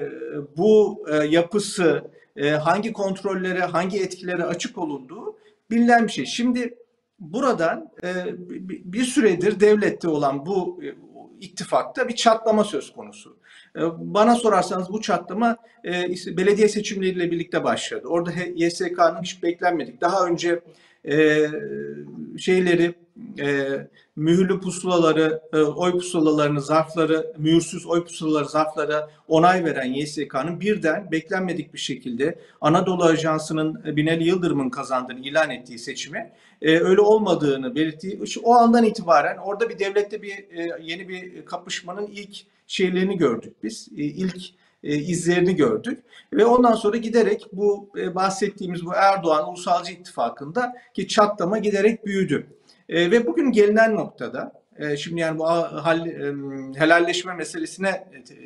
bu 0.56 1.04
e, 1.12 1.16
yapısı 1.16 2.04
e, 2.36 2.50
hangi 2.50 2.92
kontrollere, 2.92 3.60
hangi 3.60 4.02
etkilere 4.02 4.44
açık 4.44 4.78
olunduğu 4.78 5.38
bilinen 5.70 6.06
bir 6.06 6.12
şey. 6.12 6.26
Şimdi 6.26 6.74
buradan 7.18 7.90
e, 8.04 8.08
bir 8.84 9.04
süredir 9.04 9.60
devlette 9.60 10.08
olan 10.08 10.46
bu 10.46 10.80
e, 10.84 10.88
ittifakta 11.40 12.08
bir 12.08 12.14
çatlama 12.14 12.64
söz 12.64 12.92
konusu. 12.92 13.36
E, 13.76 13.80
bana 13.98 14.34
sorarsanız 14.34 14.92
bu 14.92 15.00
çatlama 15.00 15.56
belediye 16.26 16.68
seçimleriyle 16.68 17.30
birlikte 17.30 17.64
başladı. 17.64 18.08
Orada 18.08 18.30
YSK'nın 18.54 19.22
hiç 19.22 19.42
beklenmedik. 19.42 20.00
Daha 20.00 20.26
önce 20.26 20.60
şeyleri 22.38 22.94
e, 23.38 23.68
mühürlü 24.16 24.60
pusulaları, 24.60 25.42
e, 25.52 25.58
oy 25.58 25.92
pusulalarını, 25.92 26.60
zarfları, 26.60 27.32
mühürsüz 27.38 27.86
oy 27.86 28.04
pusulaları, 28.04 28.48
zarflara 28.48 29.10
onay 29.28 29.64
veren 29.64 29.92
YSK'nın 29.92 30.60
birden 30.60 31.10
beklenmedik 31.10 31.74
bir 31.74 31.78
şekilde 31.78 32.38
Anadolu 32.60 33.04
Ajansı'nın 33.04 33.82
e, 33.86 33.96
Binali 33.96 34.24
Yıldırım'ın 34.24 34.70
kazandığını 34.70 35.20
ilan 35.20 35.50
ettiği 35.50 35.78
seçimi 35.78 36.32
e, 36.62 36.78
öyle 36.78 37.00
olmadığını 37.00 37.74
belirttiği 37.74 38.20
o 38.42 38.54
andan 38.54 38.84
itibaren 38.84 39.36
orada 39.36 39.68
bir 39.68 39.78
devlette 39.78 40.22
bir 40.22 40.32
e, 40.32 40.78
yeni 40.82 41.08
bir 41.08 41.44
kapışmanın 41.44 42.06
ilk 42.06 42.36
şeylerini 42.66 43.16
gördük 43.16 43.54
biz. 43.62 43.88
E, 43.96 44.02
ilk 44.02 44.42
e, 44.84 44.96
izlerini 44.96 45.56
gördük. 45.56 46.02
Ve 46.32 46.44
ondan 46.44 46.72
sonra 46.72 46.96
giderek 46.96 47.46
bu 47.52 47.90
e, 47.96 48.14
bahsettiğimiz 48.14 48.86
bu 48.86 48.92
Erdoğan 48.94 49.48
Ulusalcı 49.48 49.92
İttifakı'nda 49.92 50.72
ki 50.94 51.08
çatlama 51.08 51.58
giderek 51.58 52.06
büyüdü. 52.06 52.46
E, 52.88 53.10
ve 53.10 53.26
bugün 53.26 53.52
gelinen 53.52 53.94
noktada 53.96 54.52
e, 54.78 54.96
şimdi 54.96 55.20
yani 55.20 55.38
bu 55.38 55.46
hal, 55.48 56.06
e, 56.06 56.34
helalleşme 56.76 57.34
meselesine 57.34 57.88
e, 57.88 58.44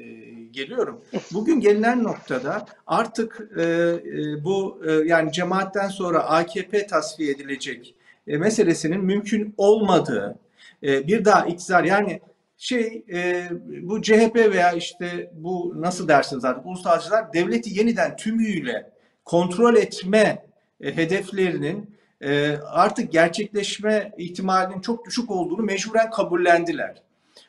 geliyorum. 0.50 1.00
Bugün 1.32 1.60
gelinen 1.60 2.04
noktada 2.04 2.66
artık 2.86 3.48
e, 3.56 3.62
e, 3.62 4.44
bu 4.44 4.82
e, 4.86 4.92
yani 4.92 5.32
cemaatten 5.32 5.88
sonra 5.88 6.18
AKP 6.18 6.86
tasfiye 6.86 7.32
edilecek 7.32 7.94
e, 8.26 8.36
meselesinin 8.36 9.04
mümkün 9.04 9.54
olmadığı 9.56 10.38
e, 10.82 11.06
bir 11.06 11.24
daha 11.24 11.46
iktidar 11.46 11.84
yani 11.84 12.20
şey 12.58 13.04
e, 13.12 13.48
bu 13.82 14.02
CHP 14.02 14.36
veya 14.36 14.72
işte 14.72 15.30
bu 15.34 15.74
nasıl 15.76 16.08
dersiniz 16.08 16.44
artık 16.44 16.66
ulusalcılar 16.66 17.32
devleti 17.32 17.78
yeniden 17.78 18.16
tümüyle 18.16 18.90
kontrol 19.24 19.76
etme 19.76 20.46
e, 20.80 20.96
hedeflerinin 20.96 21.95
e, 22.20 22.56
artık 22.56 23.12
gerçekleşme 23.12 24.12
ihtimalinin 24.18 24.80
çok 24.80 25.06
düşük 25.06 25.30
olduğunu 25.30 25.62
mecburen 25.62 26.10
kabullendiler. 26.10 27.02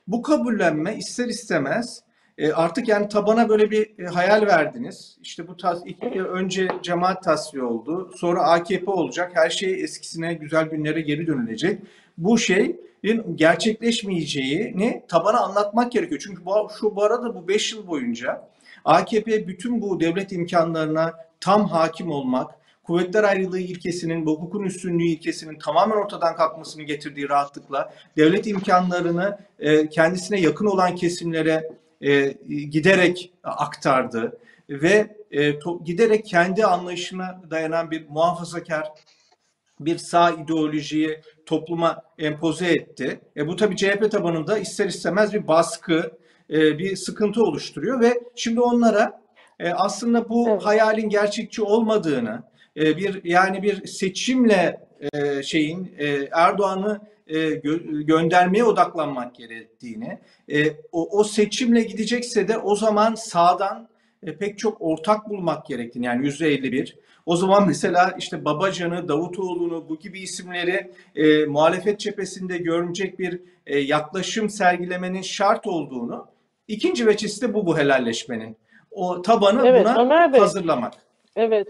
Bu 0.08 0.22
kabullenme 0.22 0.96
ister 0.96 1.28
istemez 1.28 2.04
e, 2.38 2.52
artık 2.52 2.88
yani 2.88 3.10
tabana 3.10 3.50
böyle 3.50 3.72
bir 3.72 4.00
e, 4.00 4.06
hayal 4.06 4.46
verdiniz. 4.46 5.18
İşte 5.22 5.48
bu 5.48 5.58
tas 5.58 5.82
önce 6.14 6.68
cemaat 6.84 7.24
tasfiye 7.24 7.64
oldu. 7.64 8.12
Sonra 8.16 8.44
AKP 8.44 8.92
olacak. 8.92 9.32
Her 9.34 9.50
şey 9.50 9.84
eskisine 9.84 10.34
güzel 10.34 10.66
günlere 10.66 11.02
geri 11.02 11.28
dönülecek. 11.28 11.82
Bu 12.18 12.38
şeyin 12.38 12.82
gerçekleşmeyeceğini 13.36 15.04
tabana 15.08 15.40
anlatmak 15.40 15.92
gerekiyor. 15.92 16.22
Çünkü 16.24 16.46
bu, 16.46 16.70
şu 16.80 16.96
bu 16.96 17.04
arada 17.04 17.36
bu 17.36 17.48
5 17.48 17.74
yıl 17.74 17.88
boyunca 17.88 18.48
AKP 18.86 19.48
bütün 19.48 19.82
bu 19.82 20.00
devlet 20.00 20.32
imkanlarına 20.32 21.14
tam 21.40 21.68
hakim 21.68 22.12
olmak, 22.12 22.52
kuvvetler 22.88 23.24
ayrılığı 23.24 23.60
ilkesinin, 23.60 24.26
hukukun 24.26 24.64
üstünlüğü 24.64 25.04
ilkesinin 25.04 25.60
tamamen 25.60 25.96
ortadan 25.96 26.36
kalkmasını 26.36 26.84
getirdiği 26.84 27.30
rahatlıkla 27.30 27.94
devlet 28.18 28.48
imkanlarını 28.48 29.40
e, 29.60 29.90
kendisine 29.90 30.40
yakın 30.40 30.66
olan 30.66 30.96
kesimlere 30.96 31.70
e, 32.02 32.38
giderek 32.50 33.34
aktardı 33.44 34.38
ve 34.70 35.16
e, 35.32 35.60
to, 35.60 35.84
giderek 35.84 36.26
kendi 36.26 36.66
anlayışına 36.66 37.42
dayanan 37.50 37.92
bir 37.92 38.10
muhafazakar 38.10 38.92
bir 39.80 39.98
sağ 39.98 40.32
ideolojiyi 40.32 41.22
topluma 41.46 42.02
empoze 42.18 42.68
etti. 42.68 43.20
E, 43.38 43.48
bu 43.48 43.56
tabii 43.56 43.76
CHP 43.76 44.12
tabanında 44.12 44.58
ister 44.58 44.86
istemez 44.86 45.34
bir 45.34 45.48
baskı, 45.48 46.12
e, 46.50 46.78
bir 46.78 46.96
sıkıntı 46.96 47.44
oluşturuyor 47.44 48.02
ve 48.02 48.20
şimdi 48.36 48.62
onlara 48.62 49.22
e, 49.60 49.72
aslında 49.72 50.30
bu 50.30 50.50
evet. 50.50 50.66
hayalin 50.66 51.10
gerçekçi 51.10 51.62
olmadığını, 51.62 52.44
e, 52.78 52.98
bir 52.98 53.22
yani 53.24 53.64
bir 53.64 53.88
seçimle 53.88 54.88
e, 55.14 55.44
şeyin 55.44 55.96
e, 55.98 56.30
Erdoğan'ı 56.32 57.02
e, 57.28 57.50
gö 57.50 58.02
göndermeye 58.02 58.64
odaklanmak 58.64 59.36
gerektiğini, 59.36 60.20
e, 60.52 60.70
o, 60.92 61.20
o 61.20 61.24
seçimle 61.24 61.82
gidecekse 61.82 62.48
de 62.48 62.58
o 62.58 62.76
zaman 62.76 63.16
sağdan 63.16 63.88
e, 64.24 64.38
pek 64.38 64.60
çok 64.60 64.78
ortak 64.80 65.30
bulmak 65.30 65.66
gerektiğini 65.66 66.06
yani 66.06 66.26
yüzde 66.26 66.48
51. 66.48 66.98
O 67.26 67.36
zaman 67.36 67.68
mesela 67.68 68.16
işte 68.20 68.46
Babacan'ı, 68.46 69.08
Davutoğlu'nu 69.08 69.90
bu 69.90 70.00
gibi 70.00 70.20
isimleri 70.20 70.92
e, 71.16 71.46
muhalefet 71.46 72.00
cephesinde 72.00 72.58
görünecek 72.58 73.20
bir 73.20 73.42
e, 73.66 73.80
yaklaşım 73.80 74.50
sergilemenin 74.50 75.22
şart 75.22 75.68
olduğunu 75.68 76.28
ikinci 76.68 77.08
veçesi 77.08 77.42
de 77.42 77.54
bu 77.54 77.66
bu 77.66 77.78
helalleşmenin. 77.78 78.58
O 78.92 79.22
tabanı 79.22 79.68
evet, 79.68 79.86
buna 79.86 80.02
Ömer 80.02 80.34
Bey, 80.34 80.40
hazırlamak. 80.40 80.94
Evet. 81.36 81.68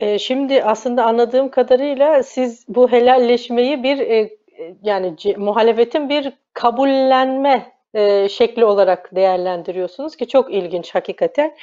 E, 0.00 0.18
şimdi 0.18 0.62
aslında 0.62 1.04
anladığım 1.04 1.50
kadarıyla 1.50 2.22
siz 2.22 2.64
bu 2.68 2.92
helalleşmeyi 2.92 3.82
bir 3.82 3.98
e, 3.98 4.36
yani 4.82 5.14
muhalefetin 5.36 6.08
bir 6.08 6.32
kabullenme 6.52 7.72
e, 7.94 8.28
şekli 8.28 8.64
olarak 8.64 9.14
değerlendiriyorsunuz 9.14 10.16
ki 10.16 10.28
çok 10.28 10.52
ilginç 10.54 10.94
hakikaten. 10.94 11.56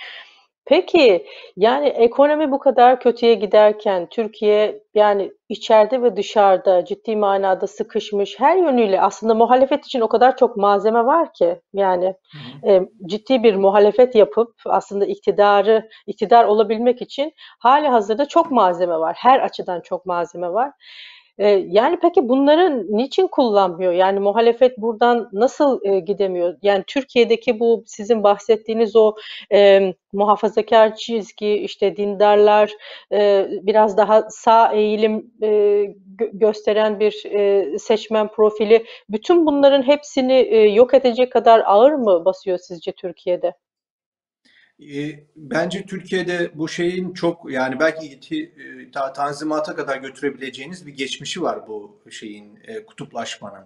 Peki 0.65 1.25
yani 1.58 1.88
ekonomi 1.88 2.51
bu 2.51 2.60
kadar 2.60 3.00
kötüye 3.00 3.34
giderken 3.34 4.08
Türkiye 4.10 4.84
yani 4.96 5.32
içeride 5.50 6.01
ve 6.01 6.15
dışarıda 6.15 6.86
ciddi 6.86 7.15
manada 7.15 7.67
sıkışmış 7.67 8.39
her 8.39 8.58
yönüyle 8.58 9.01
aslında 9.01 9.34
muhalefet 9.34 9.86
için 9.86 10.01
o 10.01 10.08
kadar 10.08 10.38
çok 10.38 10.58
malzeme 10.58 11.05
var 11.05 11.34
ki 11.34 11.62
yani 11.74 12.15
e, 12.67 12.82
ciddi 13.05 13.43
bir 13.43 13.55
muhalefet 13.55 14.15
yapıp 14.15 14.53
aslında 14.65 15.05
iktidarı 15.05 15.89
iktidar 16.08 16.46
olabilmek 16.46 17.01
için 17.01 17.34
hali 17.60 17.88
hazırda 17.88 18.27
çok 18.27 18.51
malzeme 18.51 19.00
var. 19.00 19.15
Her 19.20 19.39
açıdan 19.39 19.82
çok 19.82 20.05
malzeme 20.05 20.50
var. 20.53 20.72
Eee, 21.40 21.66
yani 21.70 21.98
peki 22.02 22.30
bunları 22.30 22.88
niçin 22.98 23.28
kullanmıyor? 23.28 23.94
Yani 23.94 24.20
muhalefet 24.20 24.78
buradan 24.78 25.30
nasıl, 25.34 25.80
eee, 25.84 26.00
gidemiyor? 26.00 26.56
Yani 26.62 26.84
Türkiye'deki 26.88 27.60
bu 27.60 27.84
sizin 27.88 28.24
bahsettiğiniz 28.24 28.96
o, 28.96 29.16
emm, 29.50 29.94
muhafazakâr 30.13 30.96
çizgi, 30.96 31.54
işte 31.54 31.98
dindarlar, 31.98 32.72
eee, 33.12 33.48
biraz 33.63 33.98
daha 33.98 34.24
sağ 34.30 34.74
eğilim, 34.74 35.32
gö 36.18 36.28
gösteren 36.34 37.00
bir, 37.00 37.22
eee, 37.25 37.78
seçmen 37.80 38.28
profili, 38.28 38.86
bütün 39.10 39.46
bunların 39.46 39.82
hepsini, 39.84 40.34
eee, 40.42 40.70
yok 40.74 40.94
edecek 40.94 41.32
kadar 41.32 41.62
ağır 41.66 41.92
mı 41.94 42.25
basıyor 42.25 42.58
sizce 42.58 42.92
Türkiye'de? 42.92 43.54
E, 44.80 45.24
bence 45.36 45.86
Türkiye'de 45.86 46.51
bu 46.56 46.70
şeyin 46.70 47.13
çok 47.13 47.51
yani 47.51 47.80
belki 47.80 48.20
e, 48.36 48.92
ta, 48.92 49.13
tanzimata 49.13 49.75
kadar 49.75 49.98
götürebileceğiniz 49.98 50.88
bir 50.88 50.94
geçmişi 50.94 51.42
var 51.42 51.68
bu 51.68 52.00
şeyin 52.10 52.60
e, 52.63 52.86
kutuplaşmanın. 52.86 53.65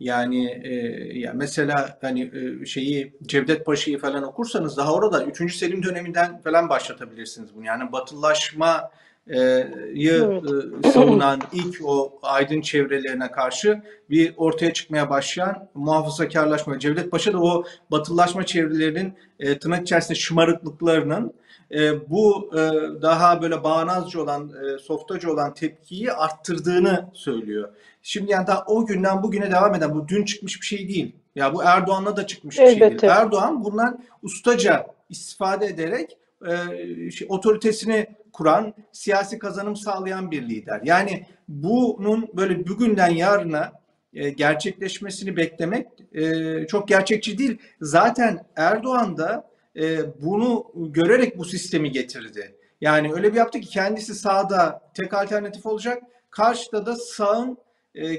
Yani 0.00 0.60
e, 0.64 0.74
ya 1.18 1.32
mesela 1.34 1.98
hani 2.00 2.30
e, 2.62 2.66
şeyi 2.66 3.12
Cevdet 3.22 3.66
Paşa'yı 3.66 3.98
falan 3.98 4.22
okursanız 4.22 4.76
daha 4.76 4.94
orada 4.94 5.24
3. 5.24 5.56
Selim 5.56 5.82
döneminden 5.82 6.40
falan 6.40 6.68
başlatabilirsiniz 6.68 7.54
bunu. 7.54 7.64
Yani 7.64 7.92
batılılaşma 7.92 8.90
evet. 9.26 10.92
savunan 10.92 11.40
ilk 11.52 11.80
o 11.84 12.18
aydın 12.22 12.60
çevrelerine 12.60 13.30
karşı 13.30 13.82
bir 14.10 14.34
ortaya 14.36 14.72
çıkmaya 14.72 15.10
başlayan 15.10 15.68
muhafazakarlaşma. 15.74 16.78
Cevdet 16.78 17.10
Paşa 17.10 17.32
da 17.32 17.42
o 17.42 17.64
batılılaşma 17.90 18.46
çevrelerinin 18.46 19.14
e, 19.38 19.58
tırnak 19.58 19.82
içerisinde 19.82 20.18
şımarıklıklarının 20.18 21.34
e, 21.74 22.10
bu 22.10 22.50
e, 22.54 22.58
daha 23.02 23.42
böyle 23.42 23.64
bağnazcı 23.64 24.22
olan, 24.22 24.52
e, 24.64 24.78
softacı 24.78 25.32
olan 25.32 25.54
tepkiyi 25.54 26.12
arttırdığını 26.12 27.10
söylüyor. 27.12 27.68
Şimdi 28.02 28.30
yani 28.30 28.46
daha 28.46 28.64
o 28.66 28.86
günden 28.86 29.22
bugüne 29.22 29.50
devam 29.50 29.74
eden 29.74 29.94
bu 29.94 30.08
dün 30.08 30.24
çıkmış 30.24 30.60
bir 30.60 30.66
şey 30.66 30.88
değil. 30.88 31.16
Ya 31.34 31.54
bu 31.54 31.62
Erdoğan'la 31.64 32.16
da 32.16 32.26
çıkmış 32.26 32.58
bir 32.58 32.62
Elbette. 32.62 32.90
şey 32.90 33.00
değil. 33.00 33.12
Erdoğan 33.12 33.64
bundan 33.64 34.04
ustaca 34.22 34.86
istifade 35.08 35.66
ederek 35.66 36.18
e, 36.48 37.26
otoritesini 37.28 38.06
kuran, 38.32 38.74
siyasi 38.92 39.38
kazanım 39.38 39.76
sağlayan 39.76 40.30
bir 40.30 40.42
lider. 40.42 40.80
Yani 40.84 41.26
bunun 41.48 42.28
böyle 42.36 42.68
bugünden 42.68 43.10
yarına 43.10 43.72
e, 44.14 44.30
gerçekleşmesini 44.30 45.36
beklemek 45.36 45.86
e, 46.12 46.66
çok 46.66 46.88
gerçekçi 46.88 47.38
değil. 47.38 47.58
Zaten 47.80 48.46
Erdoğan 48.56 49.16
da 49.16 49.50
e, 49.76 49.98
bunu 50.22 50.72
görerek 50.74 51.38
bu 51.38 51.44
sistemi 51.44 51.92
getirdi. 51.92 52.56
Yani 52.80 53.12
öyle 53.12 53.32
bir 53.32 53.38
yaptı 53.38 53.60
ki 53.60 53.68
kendisi 53.68 54.14
sağda 54.14 54.82
tek 54.94 55.14
alternatif 55.14 55.66
olacak. 55.66 56.02
Karşıda 56.30 56.86
da 56.86 56.96
sağın 56.96 57.58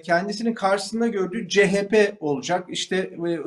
kendisinin 0.03 0.53
karşısında 0.53 1.07
gördüğü 1.07 1.47
CHP 1.47 2.17
olacak 2.19 2.65
işte 2.69 2.95
e, 2.97 3.39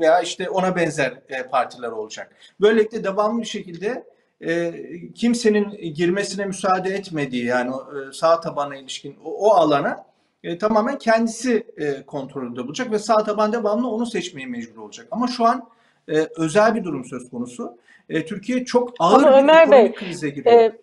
veya 0.00 0.20
işte 0.20 0.50
ona 0.50 0.76
benzer 0.76 1.12
e, 1.28 1.42
partiler 1.42 1.88
olacak. 1.88 2.36
Böylelikle 2.60 3.04
devamlı 3.04 3.40
bir 3.40 3.46
şekilde 3.46 4.04
e, 4.40 4.74
kimsenin 5.14 5.94
girmesine 5.94 6.44
müsaade 6.46 6.90
etmediği 6.90 7.44
yani 7.44 7.70
e, 7.70 8.12
sağ 8.12 8.40
tabana 8.40 8.76
ilişkin 8.76 9.16
o, 9.24 9.48
o 9.48 9.50
alana 9.54 10.04
e, 10.42 10.58
tamamen 10.58 10.98
kendisi 10.98 11.66
e, 11.76 12.02
kontrolünde 12.02 12.60
olacak 12.60 12.90
ve 12.90 12.98
sağ 12.98 13.16
taban 13.24 13.52
devamlı 13.52 13.88
onu 13.88 14.06
seçmeye 14.06 14.46
mecbur 14.46 14.82
olacak. 14.82 15.06
Ama 15.10 15.26
şu 15.26 15.44
an 15.44 15.68
e, 16.08 16.28
özel 16.36 16.74
bir 16.74 16.84
durum 16.84 17.04
söz 17.04 17.30
konusu. 17.30 17.78
E, 18.08 18.26
Türkiye 18.26 18.64
çok 18.64 18.94
ağır 18.98 19.22
Ama 19.22 19.36
bir 19.36 19.42
Ömer 19.42 19.62
ekonomik 19.62 20.00
Bey, 20.00 20.08
krize 20.08 20.28
giriyor. 20.30 20.60
e, 20.60 20.78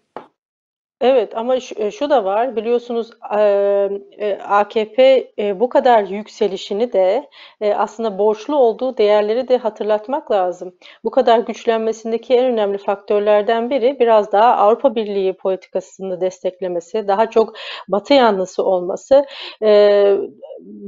Evet 1.02 1.38
ama 1.38 1.60
şu, 1.60 1.76
e, 1.78 1.92
şu 1.92 2.10
da 2.10 2.26
var 2.26 2.56
biliyorsunuz 2.56 3.10
e, 4.20 4.38
AKP 4.48 5.32
e, 5.40 5.60
bu 5.60 5.70
kadar 5.70 6.04
yükselişini 6.04 6.94
de 6.94 7.30
aslında 7.76 8.18
borçlu 8.18 8.56
olduğu 8.56 8.98
değerleri 8.98 9.48
de 9.48 9.58
hatırlatmak 9.58 10.32
lazım. 10.32 10.76
Bu 11.04 11.12
kadar 11.12 11.40
güçlenmesindeki 11.40 12.34
en 12.34 12.46
önemli 12.46 12.78
faktörlerden 12.78 13.70
biri 13.70 14.00
biraz 14.00 14.32
daha 14.32 14.56
Avrupa 14.58 14.96
Birliği 14.96 15.34
politikasını 15.34 16.22
desteklemesi, 16.22 17.08
daha 17.08 17.30
çok 17.30 17.54
Batı 17.88 18.14
yanlısı 18.14 18.64
olması 18.64 19.26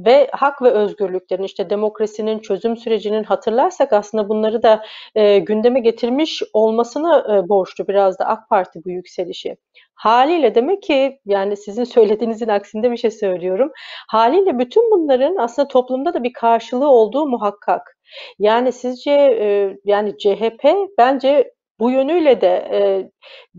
ve 0.05 0.27
hak 0.31 0.61
ve 0.61 0.69
özgürlüklerin 0.71 1.43
işte 1.43 1.69
demokrasinin 1.69 2.39
çözüm 2.39 2.77
sürecinin 2.77 3.23
hatırlarsak 3.23 3.93
aslında 3.93 4.29
bunları 4.29 4.63
da 4.63 4.83
gündeme 5.39 5.79
getirmiş 5.79 6.43
olmasına 6.53 7.43
borçlu 7.49 7.87
biraz 7.87 8.19
da 8.19 8.25
AK 8.25 8.49
Parti 8.49 8.79
bu 8.85 8.89
yükselişi. 8.89 9.57
Haliyle 9.95 10.55
demek 10.55 10.83
ki 10.83 11.19
yani 11.25 11.57
sizin 11.57 11.83
söylediğinizin 11.83 12.47
aksinde 12.47 12.91
bir 12.91 12.97
şey 12.97 13.11
söylüyorum. 13.11 13.71
Haliyle 14.09 14.59
bütün 14.59 14.91
bunların 14.91 15.35
aslında 15.35 15.67
toplumda 15.67 16.13
da 16.13 16.23
bir 16.23 16.33
karşılığı 16.33 16.89
olduğu 16.89 17.27
muhakkak. 17.27 17.97
Yani 18.39 18.71
sizce 18.71 19.11
e, 19.11 19.77
yani 19.85 20.17
CHP 20.17 20.65
bence 20.97 21.53
bu 21.79 21.91
yönüyle 21.91 22.41
de 22.41 22.67
e, 22.71 23.09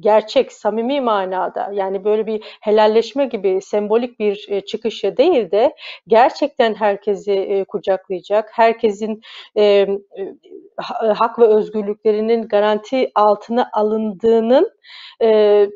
gerçek, 0.00 0.52
samimi 0.52 1.00
manada 1.00 1.70
yani 1.72 2.04
böyle 2.04 2.26
bir 2.26 2.44
helalleşme 2.60 3.26
gibi 3.26 3.60
sembolik 3.62 4.20
bir 4.20 4.46
e, 4.48 4.60
çıkışı 4.60 5.16
değil 5.16 5.50
de 5.50 5.74
gerçekten 6.06 6.74
herkesi 6.74 7.32
e, 7.32 7.64
kucaklayacak, 7.64 8.50
herkesin 8.52 9.20
e, 9.56 9.62
e, 9.64 9.88
hak 11.18 11.38
ve 11.38 11.46
özgürlüklerinin 11.46 12.48
garanti 12.48 13.10
altına 13.14 13.70
alındığının 13.72 14.70
e, 15.22 15.68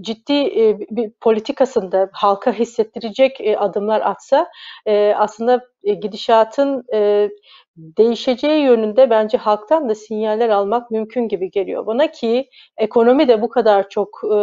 ciddi 0.00 0.32
e, 0.32 0.78
bir 0.90 1.10
politikasında 1.10 2.10
halka 2.12 2.52
hissettirecek 2.52 3.40
e, 3.40 3.58
adımlar 3.58 4.00
atsa 4.00 4.48
e, 4.86 5.14
aslında 5.16 5.64
e, 5.84 5.94
gidişatın 5.94 6.84
e, 6.94 7.30
değişeceği 7.76 8.62
yönünde 8.64 9.10
bence 9.10 9.38
halktan 9.38 9.88
da 9.88 9.94
sinyaller 9.94 10.48
almak 10.48 10.90
mümkün 10.90 11.28
gibi 11.28 11.50
geliyor 11.50 11.86
bana 11.86 12.10
ki 12.10 12.50
ekonomi 12.76 13.28
de 13.28 13.42
bu 13.42 13.48
kadar 13.48 13.88
çok 13.88 14.20
e, 14.34 14.38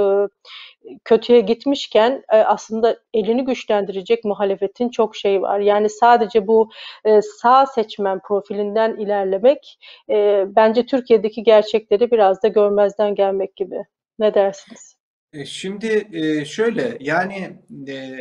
kötüye 1.03 1.39
gitmişken 1.41 2.23
e, 2.31 2.37
aslında 2.37 2.97
elini 3.13 3.45
güçlendirecek 3.45 4.25
muhalefetin 4.25 4.89
çok 4.89 5.15
şey 5.15 5.41
var. 5.41 5.59
Yani 5.59 5.89
sadece 5.89 6.47
bu 6.47 6.69
e, 7.05 7.21
sağ 7.21 7.65
seçmen 7.65 8.19
profilinden 8.27 8.95
ilerlemek 8.97 9.79
e, 10.09 10.45
bence 10.47 10.85
Türkiye'deki 10.85 11.43
gerçekleri 11.43 12.11
biraz 12.11 12.43
da 12.43 12.47
görmezden 12.47 13.15
gelmek 13.15 13.55
gibi. 13.55 13.83
Ne 14.19 14.33
dersiniz? 14.33 14.94
E, 15.35 15.45
Şimdi 15.45 16.07
e, 16.13 16.45
şöyle 16.45 16.97
yani 16.99 17.57
e, 17.87 18.17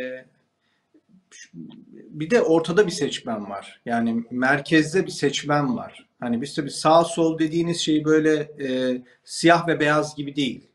bir 1.93 2.31
de 2.31 2.43
ortada 2.43 2.87
bir 2.87 2.93
seçmen 2.93 3.51
var. 3.51 3.81
Yani 3.87 4.25
merkezde 4.31 5.07
bir 5.07 5.11
seçmen 5.11 5.77
var. 5.77 6.07
Hani 6.21 6.43
biz 6.43 6.55
tabii 6.55 6.71
sağ 6.71 7.05
sol 7.05 7.39
dediğiniz 7.39 7.81
şey 7.81 8.05
böyle 8.05 8.35
e, 8.37 9.03
siyah 9.25 9.69
ve 9.69 9.81
beyaz 9.81 10.17
gibi 10.17 10.37
değil. 10.37 10.67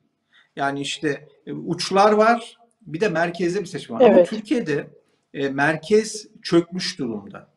Yani 0.56 0.82
işte 0.82 1.28
e, 1.48 1.54
uçlar 1.54 2.12
var, 2.12 2.58
bir 2.82 3.00
de 3.00 3.10
merkezde 3.10 3.62
bir 3.62 3.66
seçmen 3.66 4.00
var. 4.00 4.06
Ama 4.06 4.16
Evet. 4.16 4.30
Türkiye'de 4.30 4.88
e, 5.34 5.50
merkez 5.50 6.28
çökmüş 6.42 7.00
durumda. 7.00 7.48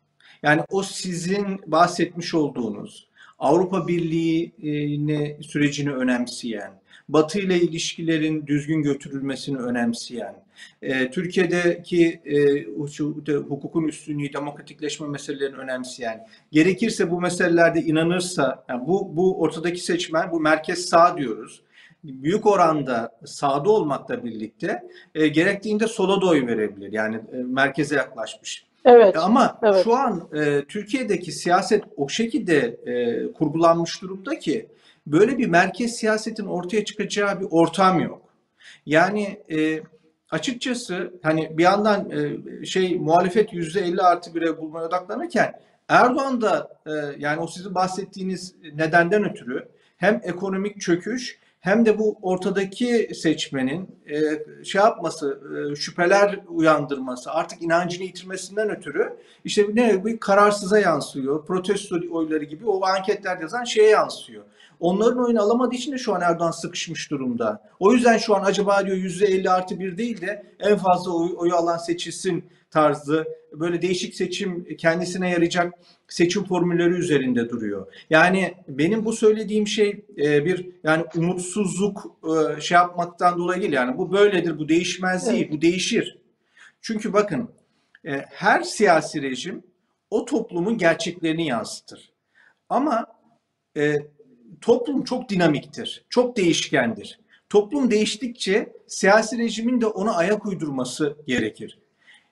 Yani 0.42 0.62
o 0.70 0.82
sizin 0.82 1.60
bahsetmiş 1.66 2.34
olduğunuz 2.34 3.08
Avrupa 3.38 3.88
Birliği'ni 3.88 5.38
sürecini 5.42 5.92
önemseyen, 5.92 6.81
Batı 7.08 7.38
ile 7.38 7.60
ilişkilerin 7.60 8.46
düzgün 8.46 8.82
götürülmesini 8.82 9.58
önemseyen, 9.58 10.34
e, 10.82 11.10
Türkiye'deki 11.10 12.20
e, 12.24 12.64
hukukun 13.36 13.88
üstünlüğü, 13.88 14.32
demokratikleşme 14.32 15.08
meselelerini 15.08 15.56
önemseyen, 15.56 16.26
gerekirse 16.52 17.10
bu 17.10 17.20
meselelerde 17.20 17.80
inanırsa, 17.80 18.64
yani 18.68 18.86
bu, 18.86 19.16
bu 19.16 19.40
ortadaki 19.40 19.80
seçmen, 19.80 20.30
bu 20.30 20.40
merkez 20.40 20.84
sağ 20.84 21.16
diyoruz 21.18 21.62
büyük 22.04 22.46
oranda 22.46 23.18
sağda 23.24 23.70
olmakla 23.70 24.24
birlikte 24.24 24.82
e, 25.14 25.28
gerektiğinde 25.28 25.86
sola 25.86 26.20
da 26.20 26.26
oy 26.26 26.46
verebilir. 26.46 26.92
Yani 26.92 27.16
e, 27.16 27.36
merkeze 27.36 27.96
yaklaşmış. 27.96 28.66
Evet. 28.84 29.16
Ama 29.16 29.58
Evet. 29.62 29.84
şu 29.84 29.94
an 29.94 30.28
e, 30.34 30.64
Türkiye'deki 30.64 31.32
siyaset 31.32 31.84
o 31.96 32.08
şekilde 32.08 32.58
e, 32.86 33.32
kurgulanmış 33.32 34.02
durumda 34.02 34.38
ki 34.38 34.66
böyle 35.06 35.38
bir 35.38 35.46
merkez 35.46 35.96
siyasetin 35.96 36.46
ortaya 36.46 36.84
çıkacağı 36.84 37.40
bir 37.40 37.46
ortam 37.50 38.00
yok. 38.00 38.22
Yani 38.86 39.40
e, 39.50 39.80
açıkçası 40.30 41.12
hani 41.22 41.58
bir 41.58 41.62
yandan 41.62 42.10
e, 42.10 42.66
şey 42.66 42.98
muhalefet 42.98 43.52
yüzde 43.52 43.80
50 43.80 44.02
artı 44.02 44.30
1'e 44.30 44.58
bulmaya 44.58 44.86
odaklanırken 44.86 45.54
Erdoğan 45.88 46.40
da 46.40 46.80
e, 46.86 46.90
yani 47.18 47.40
o 47.40 47.46
sizin 47.46 47.74
bahsettiğiniz 47.74 48.54
nedenden 48.74 49.30
ötürü 49.30 49.68
hem 49.96 50.20
ekonomik 50.24 50.80
çöküş 50.80 51.38
hem 51.62 51.86
de 51.86 51.98
bu 51.98 52.18
ortadaki 52.22 53.10
seçmenin 53.14 53.98
e, 54.10 54.64
şey 54.64 54.80
yapması, 54.80 55.40
e, 55.72 55.76
şüpheler 55.76 56.40
uyandırması, 56.48 57.30
artık 57.32 57.62
inancını 57.62 58.04
yitirmesinden 58.04 58.70
ötürü 58.70 59.16
işte 59.44 59.66
ne 59.74 60.04
bir 60.04 60.20
kararsıza 60.20 60.78
yansıyor, 60.78 61.46
protesto 61.46 61.96
oyları 62.10 62.44
gibi 62.44 62.66
o 62.66 62.84
anketler 62.84 63.40
yazan 63.40 63.64
şeye 63.64 63.88
yansıyor. 63.88 64.44
Onların 64.80 65.24
oyunu 65.24 65.42
alamadığı 65.42 65.74
için 65.74 65.92
de 65.92 65.98
şu 65.98 66.14
an 66.14 66.20
Erdoğan 66.20 66.50
sıkışmış 66.50 67.10
durumda. 67.10 67.62
O 67.80 67.92
yüzden 67.92 68.18
şu 68.18 68.36
an 68.36 68.44
acaba 68.44 68.86
diyor 68.86 68.96
%50 68.96 69.50
artı 69.50 69.80
1 69.80 69.98
değil 69.98 70.20
de 70.20 70.46
en 70.60 70.76
fazla 70.76 71.12
oy, 71.12 71.34
oyu 71.36 71.56
alan 71.56 71.78
seçilsin 71.78 72.44
tarzı 72.70 73.26
böyle 73.52 73.82
değişik 73.82 74.14
seçim 74.14 74.76
kendisine 74.76 75.30
yarayacak 75.30 75.74
seçim 76.08 76.44
formülleri 76.44 76.94
üzerinde 76.94 77.50
duruyor. 77.50 77.86
Yani 78.10 78.54
benim 78.68 79.04
bu 79.04 79.12
söylediğim 79.12 79.66
şey 79.66 80.04
e, 80.18 80.44
bir 80.44 80.68
yani 80.84 81.04
umutsuzluk 81.16 82.18
e, 82.24 82.60
şey 82.60 82.74
yapmaktan 82.74 83.38
dolayı 83.38 83.62
değil. 83.62 83.72
Yani 83.72 83.98
bu 83.98 84.12
böyledir, 84.12 84.58
bu 84.58 84.68
değişmez 84.68 85.30
değil, 85.30 85.48
bu 85.52 85.62
değişir. 85.62 86.18
Çünkü 86.80 87.12
bakın 87.12 87.48
e, 88.04 88.12
her 88.30 88.62
siyasi 88.62 89.22
rejim 89.22 89.62
o 90.10 90.24
toplumun 90.24 90.78
gerçeklerini 90.78 91.46
yansıtır. 91.46 92.12
Ama 92.68 93.06
toplum 94.60 95.04
çok 95.04 95.28
dinamiktir, 95.28 96.04
çok 96.10 96.36
değişkendir. 96.36 97.20
Toplum 97.48 97.90
değiştikçe 97.90 98.72
siyasi 98.86 99.38
rejimin 99.38 99.80
de 99.80 99.86
ona 99.86 100.14
ayak 100.14 100.46
uydurması 100.46 101.16
gerekir. 101.26 101.81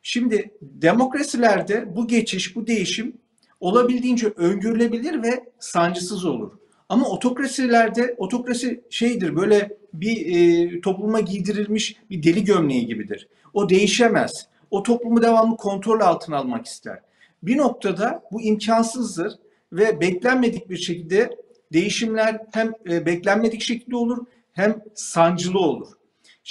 Şimdi 0.02 0.50
demokrasilerde 0.62 1.96
bu 1.96 2.06
geçiş, 2.06 2.56
bu 2.56 2.66
değişim 2.66 3.16
olabildiğince 3.60 4.32
öngörülebilir 4.36 5.22
ve 5.22 5.44
sancısız 5.58 6.24
olur. 6.24 6.52
Ama 6.88 7.08
otokrasilerde 7.08 8.14
otokrasi 8.18 8.84
şeydir 8.90 9.36
böyle 9.36 9.76
bir 9.94 10.36
e, 10.36 10.80
topluma 10.80 11.20
giydirilmiş 11.20 11.96
bir 12.10 12.22
deli 12.22 12.44
gömleği 12.44 12.86
gibidir. 12.86 13.28
O 13.54 13.68
değişemez. 13.68 14.48
O 14.70 14.82
toplumu 14.82 15.22
devamlı 15.22 15.56
kontrol 15.56 16.00
altına 16.00 16.36
almak 16.36 16.66
ister. 16.66 16.98
Bir 17.42 17.56
noktada 17.56 18.22
bu 18.32 18.42
imkansızdır 18.42 19.32
ve 19.72 20.00
beklenmedik 20.00 20.70
bir 20.70 20.76
şekilde 20.76 21.36
değişimler 21.72 22.40
hem 22.52 22.72
e, 22.90 23.06
beklenmedik 23.06 23.62
şekilde 23.62 23.96
olur 23.96 24.26
hem 24.52 24.82
sancılı 24.94 25.58
olur. 25.58 25.88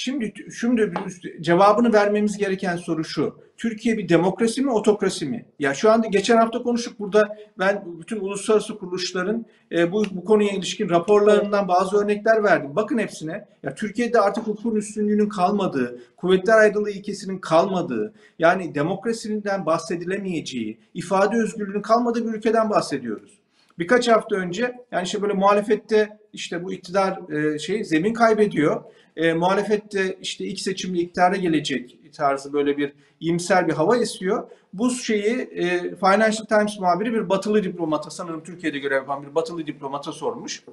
Şimdi 0.02 0.34
şimdi 0.60 0.94
cevabını 1.42 1.94
vermemiz 1.94 2.38
gereken 2.38 2.78
soru 2.78 3.04
şu. 3.04 3.40
Türkiye 3.58 3.98
bir 3.98 4.10
demokrasi 4.10 4.62
mi, 4.62 4.72
otokrasi 4.72 5.26
mi? 5.26 5.46
Ya 5.60 5.74
şu 5.74 5.92
anda 5.92 6.08
geçen 6.08 6.38
hafta 6.38 6.64
konuştuk 6.64 7.00
burada 7.00 7.38
ben 7.60 7.84
bütün 8.00 8.20
uluslararası 8.20 8.78
kuruluşların 8.78 9.46
e, 9.72 9.92
bu 9.92 10.04
bu 10.12 10.26
konuya 10.26 10.52
ilişkin 10.52 10.90
raporlarından 10.90 11.68
bazı 11.68 11.98
örnekler 11.98 12.44
verdim. 12.44 12.76
Bakın 12.76 12.98
hepsine. 12.98 13.46
Ya 13.64 13.76
Türkiye'de 13.76 14.20
artık 14.20 14.48
hukukun 14.48 14.76
üstünlüğünün 14.76 15.30
kalmadığı, 15.30 16.00
kuvvetler 16.18 16.58
ayrılığı 16.58 16.92
ilkesinin 16.92 17.38
kalmadığı, 17.38 18.14
yani 18.40 18.76
demokrasiden 18.76 19.66
bahsedilemeyeceği, 19.66 20.78
ifade 20.94 21.38
özgürlüğünün 21.38 21.82
kalmadığı 21.82 22.28
bir 22.28 22.34
ülkeden 22.34 22.70
bahsediyoruz. 22.70 23.40
Birkaç 23.80 24.08
hafta 24.08 24.36
önce 24.36 24.76
yani 24.92 25.04
işte 25.04 25.22
böyle 25.22 25.34
muhalefette 25.34 26.20
işte 26.34 26.64
bu 26.64 26.74
iktidar 26.74 27.32
e, 27.34 27.60
şey 27.60 27.84
zemin 27.84 28.14
kaybediyor. 28.14 28.84
E, 29.16 29.34
muhalefette 29.34 30.18
işte 30.22 30.46
ilk 30.46 30.60
seçimde 30.60 30.98
iktidara 31.00 31.36
gelecek 31.36 32.00
tarzı 32.14 32.54
böyle 32.54 32.78
bir 32.78 32.94
iyimser 33.20 33.68
bir 33.68 33.74
hava 33.74 33.98
esiyor. 33.98 34.48
Bu 34.74 34.90
şeyi 34.90 35.36
e, 35.36 35.96
Financial 35.96 36.46
Times 36.46 36.80
muhabiri 36.80 37.14
bir 37.14 37.30
batılı 37.30 37.64
diplomata 37.64 38.10
sanırım 38.10 38.44
Türkiye'de 38.44 38.80
görev 38.80 38.96
yapan 38.96 39.24
bir 39.24 39.36
batılı 39.36 39.68
diplomata 39.68 40.12
sormuş. 40.12 40.64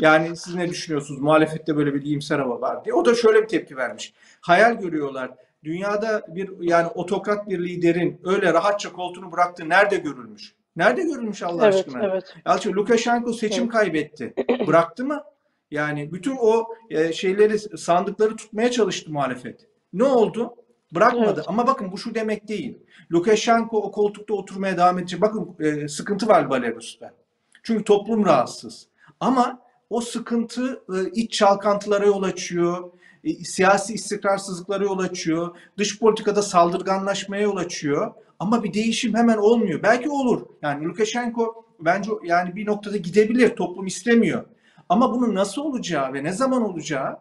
Yani 0.00 0.36
siz 0.36 0.54
ne 0.54 0.68
düşünüyorsunuz? 0.68 1.20
Muhalefette 1.20 1.76
böyle 1.76 1.94
bir 1.94 2.02
iyimser 2.02 2.38
hava 2.38 2.60
var 2.60 2.84
diye. 2.84 2.94
O 2.94 3.04
da 3.04 3.14
şöyle 3.14 3.42
bir 3.42 3.48
tepki 3.48 3.76
vermiş. 3.76 4.12
Hayal 4.40 4.78
görüyorlar. 4.80 5.30
Dünyada 5.64 6.22
bir 6.28 6.50
yani 6.60 6.86
otokrat 6.86 7.48
bir 7.48 7.58
liderin 7.64 8.20
öyle 8.24 8.52
rahatça 8.52 8.92
koltuğunu 8.92 9.32
bıraktığı 9.32 9.68
nerede 9.68 9.96
görülmüş? 9.96 10.54
Nerede 10.76 11.02
görülmüş 11.02 11.42
Allah 11.42 11.64
Evet, 11.64 11.74
aşkına? 11.74 12.04
evet. 12.06 12.34
Yalçın 12.46 12.72
Lukashenko 12.72 13.32
seçim 13.32 13.62
Evet. 13.62 13.72
kaybetti. 13.72 14.34
Bıraktı 14.66 15.04
mı? 15.04 15.22
Yani 15.70 16.12
bütün 16.12 16.36
o 16.40 16.64
e, 16.90 17.12
şeyleri 17.12 17.58
sandıkları 17.58 18.36
tutmaya 18.36 18.70
çalıştı 18.70 19.12
muhalefet. 19.12 19.68
Ne 19.92 20.04
oldu? 20.04 20.54
Bırakmadı. 20.94 21.32
Evet. 21.36 21.44
Ama 21.48 21.66
bakın 21.66 21.92
bu 21.92 21.98
şu 21.98 22.14
demek 22.14 22.48
değil. 22.48 22.78
Lukashenko 23.12 23.78
o 23.78 23.90
koltukta 23.90 24.34
oturmaya 24.34 24.76
devam 24.76 24.98
edecek. 24.98 25.20
Bakın 25.20 25.56
e, 25.60 25.88
sıkıntı 25.88 26.28
var 26.28 26.50
Belarus'ta. 26.50 27.14
Çünkü 27.62 27.84
toplum 27.84 28.24
rahatsız. 28.24 28.86
Ama 29.20 29.60
o 29.90 30.00
sıkıntı 30.00 30.82
e, 30.94 31.10
iç 31.14 31.32
çalkantılara 31.32 32.06
yol 32.06 32.22
açıyor. 32.22 32.90
e, 33.24 33.34
siyasi 33.34 33.94
istikrarsızlıklara 33.94 34.84
yol 34.84 34.98
açıyor. 34.98 35.56
Dış 35.78 35.98
politikada 35.98 36.42
saldırganlaşmaya 36.42 37.42
yol 37.42 37.56
açıyor. 37.56 38.14
Ama 38.38 38.64
bir 38.64 38.72
değişim 38.74 39.14
hemen 39.14 39.36
olmuyor. 39.36 39.82
Belki 39.82 40.10
olur. 40.10 40.46
Yani 40.62 40.84
Lukashenko 40.84 41.64
bence 41.80 42.10
yani 42.24 42.56
bir 42.56 42.66
noktada 42.66 42.96
gidebilir. 42.96 43.56
Toplum 43.56 43.86
istemiyor. 43.86 44.44
Ama 44.88 45.14
bunun 45.14 45.34
nasıl 45.34 45.62
olacağı 45.62 46.12
ve 46.12 46.24
ne 46.24 46.32
zaman 46.32 46.62
olacağı 46.62 47.18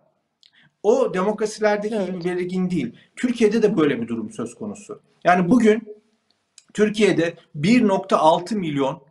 o 0.84 1.14
demokrasilerdeki 1.14 1.96
Evet. 1.96 2.26
belirgin 2.26 2.70
değil. 2.70 2.96
Türkiye'de 3.16 3.62
de 3.62 3.78
böyle 3.78 4.02
bir 4.02 4.08
durum 4.08 4.32
söz 4.32 4.56
konusu. 4.56 5.02
Yani 5.24 5.50
bugün 5.50 5.96
Türkiye'de 6.74 7.34
1.6 7.56 8.56
milyon 8.56 9.02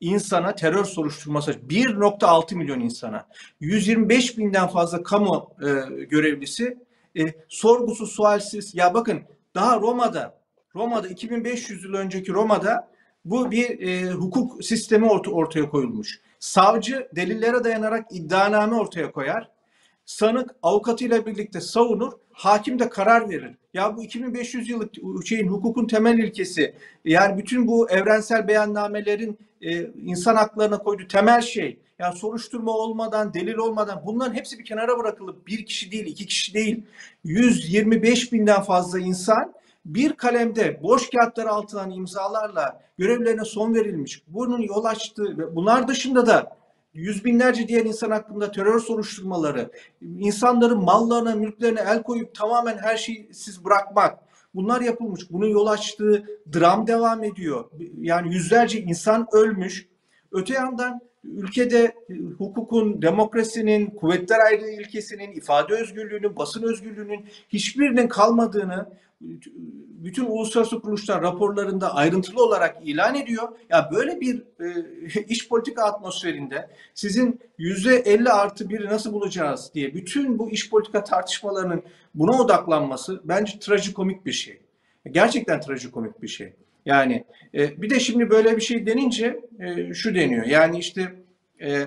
insana 0.00 0.54
terör 0.54 0.84
soruşturması 0.84 1.52
1.6 1.52 2.54
milyon 2.54 2.80
insana 2.80 3.26
125 3.60 4.38
binden 4.38 4.66
fazla 4.66 5.02
kamu 5.02 5.50
e, 5.60 6.04
görevlisi 6.04 6.78
e, 7.18 7.22
sorgusuz 7.48 8.12
sualsiz 8.12 8.74
ya 8.74 8.94
bakın 8.94 9.22
daha 9.54 9.80
Roma'da 9.80 10.38
Roma'da 10.74 11.08
2500 11.08 11.84
yıl 11.84 11.94
önceki 11.94 12.32
Roma'da 12.32 12.88
bu 13.24 13.50
bir 13.50 13.80
e, 13.80 14.10
hukuk 14.10 14.64
sistemi 14.64 15.06
orta, 15.10 15.30
ortaya 15.30 15.68
koyulmuş. 15.68 16.20
Savcı 16.46 17.08
delillere 17.16 17.64
dayanarak 17.64 18.06
iddianame 18.10 18.76
ortaya 18.76 19.12
koyar. 19.12 19.48
Sanık 20.04 20.50
avukatıyla 20.62 21.26
birlikte 21.26 21.60
savunur. 21.60 22.12
Hakim 22.32 22.78
de 22.78 22.88
karar 22.88 23.30
verir. 23.30 23.54
Ya 23.74 23.96
bu 23.96 24.04
2500 24.04 24.68
yıllık 24.68 24.94
şeyin 25.26 25.48
hukukun 25.48 25.86
temel 25.86 26.18
ilkesi. 26.18 26.74
Yani 27.04 27.38
bütün 27.38 27.66
bu 27.66 27.90
evrensel 27.90 28.48
beyannamelerin 28.48 29.38
e, 29.62 29.82
insan 29.86 30.36
haklarına 30.36 30.78
koyduğu 30.78 31.08
temel 31.08 31.40
şey. 31.40 31.78
Yani 31.98 32.16
soruşturma 32.16 32.72
olmadan, 32.72 33.34
delil 33.34 33.56
olmadan 33.56 34.02
bunların 34.06 34.34
hepsi 34.34 34.58
bir 34.58 34.64
kenara 34.64 34.98
bırakılıp 34.98 35.46
bir 35.46 35.66
kişi 35.66 35.92
değil, 35.92 36.06
iki 36.06 36.26
kişi 36.26 36.54
değil. 36.54 36.82
125 37.24 38.32
binden 38.32 38.62
fazla 38.62 39.00
insan 39.00 39.52
bir 39.86 40.12
kalemde 40.12 40.80
boş 40.82 41.10
kağıtlar 41.10 41.46
altından 41.46 41.90
imzalarla 41.90 42.80
görevlerine 42.98 43.44
son 43.44 43.74
verilmiş. 43.74 44.22
Bunun 44.28 44.62
yol 44.62 44.84
açtığı 44.84 45.38
ve 45.38 45.56
bunlar 45.56 45.88
dışında 45.88 46.26
da 46.26 46.56
yüz 46.94 47.24
binlerce 47.24 47.68
diğer 47.68 47.84
insan 47.84 48.10
hakkında 48.10 48.50
terör 48.50 48.80
soruşturmaları, 48.80 49.70
insanların 50.00 50.84
mallarına, 50.84 51.34
mülklerine 51.34 51.80
el 51.80 52.02
koyup 52.02 52.34
tamamen 52.34 52.78
her 52.78 52.96
şeyi 52.96 53.30
siz 53.32 53.64
bırakmak. 53.64 54.18
Bunlar 54.54 54.80
yapılmış. 54.80 55.30
Bunun 55.30 55.46
yol 55.46 55.66
açtığı 55.66 56.26
dram 56.54 56.86
devam 56.86 57.24
ediyor. 57.24 57.64
Yani 58.00 58.34
yüzlerce 58.34 58.80
insan 58.80 59.26
ölmüş. 59.32 59.88
Öte 60.32 60.54
yandan 60.54 61.00
ülkede 61.34 61.94
e, 62.10 62.14
hukukun, 62.38 63.02
demokrasinin, 63.02 63.86
kuvvetler 63.86 64.40
ayrılığı 64.40 64.70
ilkesinin, 64.70 65.32
ifade 65.32 65.74
özgürlüğünün, 65.74 66.36
basın 66.36 66.62
özgürlüğünün 66.62 67.26
hiçbirinin 67.48 68.08
kalmadığını 68.08 68.86
bütün 70.04 70.24
uluslararası 70.24 70.80
kuruluşlar 70.80 71.22
raporlarında 71.22 71.94
ayrıntılı 71.94 72.44
olarak 72.44 72.76
ilan 72.84 73.14
ediyor. 73.14 73.48
Ya 73.70 73.90
böyle 73.92 74.20
bir 74.20 74.42
e, 74.60 75.24
iş 75.28 75.48
politika 75.48 75.84
atmosferinde 75.84 76.70
sizin 76.94 77.40
yüzde 77.58 77.96
50 77.96 78.30
artı 78.30 78.68
biri 78.68 78.86
nasıl 78.86 79.12
bulacağız 79.12 79.70
diye 79.74 79.94
bütün 79.94 80.38
bu 80.38 80.50
iş 80.50 80.70
politika 80.70 81.04
tartışmalarının 81.04 81.82
buna 82.14 82.42
odaklanması 82.42 83.20
bence 83.24 83.58
trajikomik 83.58 84.26
bir 84.26 84.32
şey. 84.32 84.60
Gerçekten 85.10 85.60
trajikomik 85.60 86.22
bir 86.22 86.28
şey. 86.28 86.52
Yani 86.86 87.24
e, 87.54 87.82
bir 87.82 87.90
de 87.90 88.00
şimdi 88.00 88.30
böyle 88.30 88.56
bir 88.56 88.62
şey 88.62 88.86
denince 88.86 89.40
e, 89.60 89.94
şu 89.94 90.14
deniyor. 90.14 90.46
Yani 90.46 90.78
işte 90.78 91.14
e, 91.60 91.86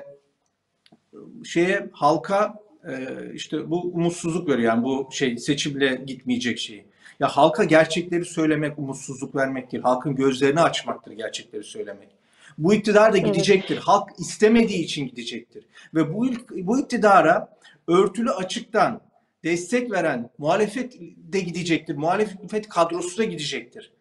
şeye 1.46 1.90
halka 1.92 2.54
e, 2.88 2.94
işte 3.34 3.70
bu 3.70 3.82
umutsuzluk 3.82 4.50
veriyor. 4.50 4.68
Yani 4.74 4.84
bu 4.84 5.10
şey 5.12 5.38
seçimle 5.38 6.02
gitmeyecek 6.06 6.60
şeyi. 6.60 6.86
Ya 7.20 7.28
halka 7.28 7.64
gerçekleri 7.64 8.26
söylemek 8.26 8.80
umutsuzluk 8.80 9.36
vermek 9.36 9.72
değil. 9.72 9.84
Halkın 9.84 10.16
gözlerini 10.16 10.62
açmaktır 10.62 11.12
gerçekleri 11.12 11.64
söylemek. 11.64 12.10
Bu 12.58 12.74
iktidar 12.74 13.14
da 13.14 13.18
Evet. 13.18 13.34
gidecektir. 13.34 13.78
Halk 13.78 14.10
istemediği 14.20 14.84
için 14.84 15.08
gidecektir. 15.08 15.66
Ve 15.94 16.14
bu 16.14 16.28
bu 16.52 16.80
iktidara 16.80 17.58
örtülü 17.88 18.32
açıktan 18.32 19.02
destek 19.44 19.92
veren 19.92 20.30
muhalefet 20.38 21.00
de 21.34 21.40
gidecektir. 21.40 21.96
Muhalefet 21.96 22.70
kadrosu 22.70 23.18
da 23.18 23.24
gidecektir. 23.24 23.92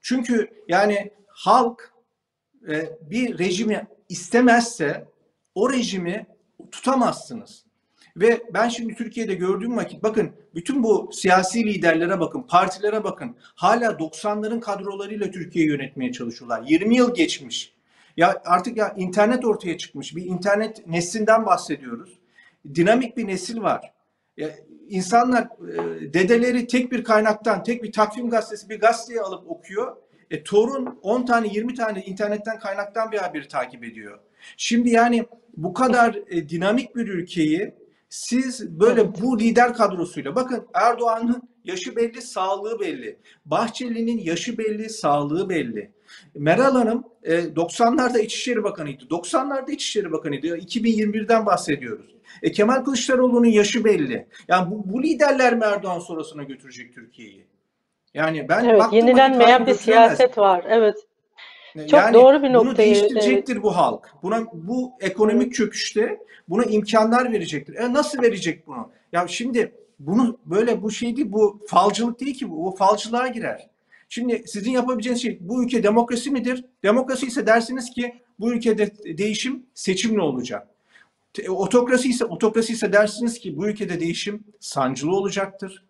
Çünkü 0.00 0.64
yani 0.68 1.10
halk 1.26 1.92
e, 2.68 2.98
bir 3.10 3.38
rejimi 3.38 3.86
istemezse 4.08 5.08
o 5.54 5.72
rejimi 5.72 6.26
tutamazsınız. 6.70 7.64
Ve 8.16 8.42
ben 8.54 8.68
şimdi 8.68 8.94
Türkiye'de 8.94 9.34
gördüğüm 9.34 9.76
vakit 9.76 10.02
bakın 10.02 10.32
bütün 10.54 10.82
bu 10.82 11.10
siyasi 11.12 11.66
liderlere 11.66 12.20
bakın, 12.20 12.42
partilere 12.42 13.04
bakın. 13.04 13.36
Hala 13.40 13.86
90'ların 13.86 14.60
kadrolarıyla 14.60 15.30
Türkiye'yi 15.30 15.70
yönetmeye 15.70 16.12
çalışıyorlar. 16.12 16.62
20 16.68 16.96
yıl 16.96 17.14
geçmiş. 17.14 17.74
Ya 18.16 18.42
artık 18.44 18.76
ya 18.76 18.94
internet 18.96 19.44
ortaya 19.44 19.78
çıkmış. 19.78 20.16
Bir 20.16 20.24
internet 20.24 20.86
neslinden 20.86 21.46
bahsediyoruz. 21.46 22.18
Dinamik 22.74 23.16
bir 23.16 23.26
nesil 23.26 23.60
var. 23.62 23.92
İnsanlar 24.88 25.42
e, 25.42 26.12
dedeleri 26.12 26.66
tek 26.66 26.92
bir 26.92 27.04
kaynaktan, 27.04 27.62
tek 27.62 27.82
bir 27.82 27.92
takvim 27.92 28.30
gazetesi 28.30 28.68
bir 28.68 28.80
gazeteyi 28.80 29.20
alıp 29.20 29.50
okuyor. 29.50 29.96
E, 30.30 30.42
torun 30.42 30.98
10 31.02 31.26
tane 31.26 31.48
20 31.48 31.74
tane 31.74 32.02
internetten 32.02 32.58
kaynaktan 32.58 33.12
bir 33.12 33.18
haberi 33.18 33.48
takip 33.48 33.84
ediyor. 33.84 34.18
Şimdi 34.56 34.90
yani 34.90 35.26
bu 35.56 35.74
kadar 35.74 36.18
e, 36.30 36.48
dinamik 36.48 36.96
bir 36.96 37.08
ülkeyi 37.08 37.74
siz 38.08 38.80
böyle 38.80 39.20
bu 39.20 39.38
lider 39.38 39.74
kadrosuyla 39.74 40.36
bakın 40.36 40.66
Erdoğan'ın 40.74 41.48
yaşı 41.64 41.96
belli, 41.96 42.22
sağlığı 42.22 42.80
belli. 42.80 43.18
Bahçeli'nin 43.44 44.18
yaşı 44.18 44.58
belli, 44.58 44.90
sağlığı 44.90 45.48
belli. 45.48 45.92
Meral 46.34 46.72
Hanım 46.72 47.04
90'larda 47.24 48.18
e, 48.18 48.22
İçişleri 48.22 48.64
Bakanıydı. 48.64 49.04
90'larda 49.04 49.70
İçişleri 49.70 50.12
Bakanıydı. 50.12 50.46
2021'den 50.46 51.46
bahsediyoruz. 51.46 52.14
E, 52.42 52.52
Kemal 52.52 52.84
Kılıçdaroğlu'nun 52.84 53.46
yaşı 53.46 53.84
belli. 53.84 54.26
Yani 54.48 54.70
bu, 54.70 54.92
bu 54.92 55.02
liderler 55.02 55.54
mi 55.54 55.64
Erdoğan 55.64 55.98
sonrasına 55.98 56.42
götürecek 56.42 56.94
Türkiye'yi? 56.94 57.46
Yani 58.14 58.48
ben 58.48 58.64
evet, 58.64 58.82
yenilenmeyen 58.92 59.66
bir 59.66 59.74
siyaset 59.74 60.38
var. 60.38 60.64
Evet. 60.68 60.96
Çok 61.74 61.92
yani 61.92 62.14
doğru 62.14 62.42
bir 62.42 62.52
noktayı. 62.52 62.66
Bunu 62.66 62.76
değiştirecektir 62.76 63.52
evet. 63.52 63.62
bu 63.62 63.76
halk. 63.76 64.14
Buna 64.22 64.46
bu 64.52 64.92
ekonomik 65.00 65.54
çöküşte 65.54 66.18
buna 66.48 66.64
imkanlar 66.64 67.32
verecektir. 67.32 67.74
E 67.74 67.92
nasıl 67.92 68.22
verecek 68.22 68.66
bunu? 68.66 68.90
Ya 69.12 69.28
şimdi 69.28 69.72
bunu 69.98 70.38
böyle 70.44 70.82
bu 70.82 70.90
şey 70.90 71.16
değil, 71.16 71.32
bu 71.32 71.60
falcılık 71.68 72.20
değil 72.20 72.38
ki 72.38 72.50
bu. 72.50 72.68
O 72.68 72.76
falcılığa 72.76 73.28
girer. 73.28 73.70
Şimdi 74.08 74.42
sizin 74.46 74.70
yapabileceğiniz 74.70 75.22
şey 75.22 75.38
bu 75.40 75.64
ülke 75.64 75.82
demokrasi 75.82 76.30
midir? 76.30 76.64
Demokrasi 76.82 77.26
ise 77.26 77.46
dersiniz 77.46 77.90
ki 77.90 78.22
bu 78.40 78.52
ülkede 78.52 79.18
değişim 79.18 79.66
seçimle 79.74 80.20
olacak. 80.20 80.68
Otokrasi 81.48 82.08
ise 82.08 82.24
otokrasi 82.24 82.72
ise 82.72 82.92
dersiniz 82.92 83.38
ki 83.38 83.56
bu 83.56 83.66
ülkede 83.68 84.00
değişim 84.00 84.44
sancılı 84.60 85.16
olacaktır 85.16 85.84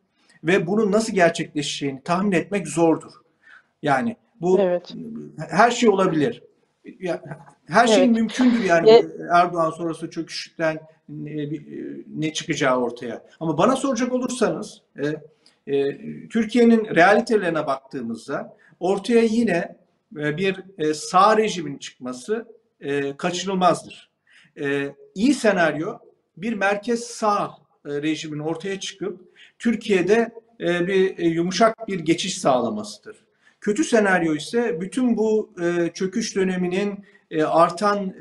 ve 0.44 0.66
bunun 0.66 0.92
nasıl 0.92 1.12
gerçekleşeceğini 1.12 2.02
tahmin 2.02 2.32
etmek 2.32 2.68
zordur. 2.68 3.12
Yani 3.82 4.16
bu 4.40 4.60
evet. 4.60 4.94
her 5.50 5.70
şey 5.70 5.88
olabilir. 5.88 6.42
Her 7.66 7.86
şey 7.86 8.04
evet. 8.04 8.10
mümkündür 8.10 8.64
yani 8.64 8.90
e, 8.90 9.06
Erdoğan 9.32 9.70
sonrası 9.70 10.10
çöküşten 10.10 10.80
ne, 11.08 11.48
ne 12.16 12.32
çıkacağı 12.32 12.80
ortaya. 12.80 13.24
Ama 13.40 13.58
bana 13.58 13.76
soracak 13.76 14.12
olursanız 14.12 14.82
e, 15.68 15.76
e, 15.76 16.28
Türkiye'nin 16.28 16.94
realitelerine 16.94 17.66
baktığımızda 17.66 18.56
ortaya 18.80 19.22
yine 19.22 19.76
e, 20.16 20.36
bir 20.36 20.56
e, 20.78 20.94
sağ 20.94 21.36
rejimin 21.36 21.78
çıkması 21.78 22.46
e, 22.80 23.16
kaçınılmazdır. 23.16 24.10
E, 24.60 24.94
iyi 25.14 25.34
senaryo 25.34 25.98
bir 26.36 26.52
merkez 26.52 27.04
sağ 27.04 27.50
rejimin 27.86 28.38
ortaya 28.38 28.80
çıkıp 28.80 29.20
Türkiye'de 29.58 30.30
bir 30.60 31.18
yumuşak 31.18 31.88
bir 31.88 32.00
geçiş 32.00 32.38
sağlamasıdır. 32.38 33.16
Kötü 33.60 33.84
senaryo 33.84 34.34
ise 34.34 34.80
bütün 34.80 35.16
bu 35.16 35.54
çöküş 35.94 36.36
döneminin 36.36 37.04
artan 37.46 38.14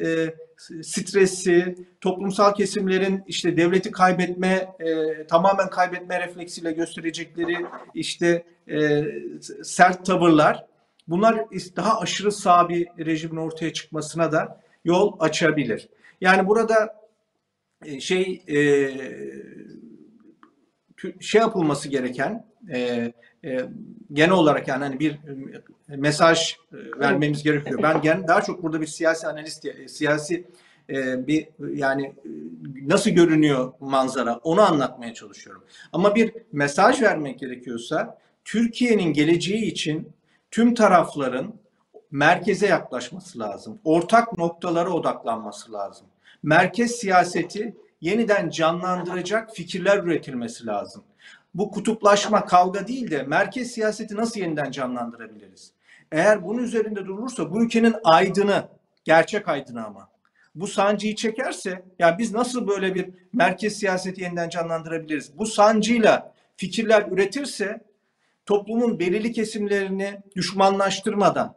stresi, 0.83 1.75
toplumsal 2.01 2.53
kesimlerin 2.53 3.23
işte 3.27 3.57
devleti 3.57 3.91
kaybetme, 3.91 4.75
e, 4.79 5.27
tamamen 5.27 5.69
kaybetme 5.69 6.19
refleksiyle 6.19 6.71
gösterecekleri 6.71 7.65
işte 7.93 8.43
e, 8.69 9.05
sert 9.63 10.05
tavırlar, 10.05 10.65
bunlar 11.07 11.45
daha 11.75 11.99
aşırı 11.99 12.31
sağ 12.31 12.69
bir 12.69 12.87
rejimin 13.05 13.37
ortaya 13.37 13.73
çıkmasına 13.73 14.31
da 14.31 14.61
yol 14.85 15.15
açabilir. 15.19 15.89
Yani 16.21 16.47
burada 16.47 16.95
e, 17.85 17.99
şey 17.99 18.43
e, 18.47 18.57
şey 21.19 21.41
yapılması 21.41 21.89
gereken 21.89 22.45
e, 22.69 23.11
e, 23.45 23.65
genel 24.13 24.31
olarak 24.31 24.67
yani 24.67 24.83
hani 24.83 24.99
bir 24.99 25.19
mesaj 25.87 26.55
e, 26.73 26.99
vermemiz 26.99 27.43
gerekiyor. 27.43 27.79
Ben 27.83 28.01
gen 28.01 28.27
daha 28.27 28.41
çok 28.41 28.63
burada 28.63 28.81
bir 28.81 28.87
siyasi 28.87 29.27
analist, 29.27 29.65
e, 29.65 29.87
siyasi 29.87 30.47
e, 30.89 31.27
bir 31.27 31.47
yani 31.73 32.15
nasıl 32.85 33.09
görünüyor 33.09 33.73
manzara 33.79 34.35
onu 34.43 34.61
anlatmaya 34.61 35.13
çalışıyorum. 35.13 35.63
Ama 35.93 36.15
bir 36.15 36.33
mesaj 36.51 37.01
vermek 37.01 37.39
gerekiyorsa 37.39 38.17
Türkiye'nin 38.45 39.13
geleceği 39.13 39.65
için 39.65 40.11
tüm 40.51 40.75
tarafların 40.75 41.53
merkeze 42.11 42.67
yaklaşması 42.67 43.39
lazım. 43.39 43.79
Ortak 43.83 44.37
noktalara 44.37 44.89
odaklanması 44.89 45.73
lazım. 45.73 46.07
Merkez 46.43 46.91
siyaseti 46.91 47.75
yeniden 48.01 48.49
canlandıracak 48.49 49.55
fikirler 49.55 49.97
üretilmesi 49.97 50.65
lazım 50.65 51.03
bu 51.57 51.71
kutuplaşma 51.71 52.45
kavga 52.45 52.87
değil 52.87 53.11
de 53.11 53.23
merkez 53.23 53.71
siyaseti 53.71 54.15
nasıl 54.15 54.39
yeniden 54.39 54.71
canlandırabiliriz? 54.71 55.73
Eğer 56.11 56.43
bunun 56.43 56.63
üzerinde 56.63 57.05
durulursa 57.05 57.51
bu 57.51 57.63
ülkenin 57.63 57.95
aydını, 58.03 58.67
gerçek 59.03 59.47
aydını 59.47 59.85
ama 59.85 60.09
bu 60.55 60.67
sancıyı 60.67 61.15
çekerse 61.15 61.83
ya 61.99 62.17
biz 62.17 62.33
nasıl 62.33 62.67
böyle 62.67 62.95
bir 62.95 63.09
merkez 63.33 63.79
siyaseti 63.79 64.21
yeniden 64.21 64.49
canlandırabiliriz? 64.49 65.37
Bu 65.37 65.45
sancıyla 65.45 66.33
fikirler 66.57 67.07
üretirse 67.11 67.81
toplumun 68.45 68.99
belirli 68.99 69.31
kesimlerini 69.31 70.21
düşmanlaştırmadan 70.35 71.55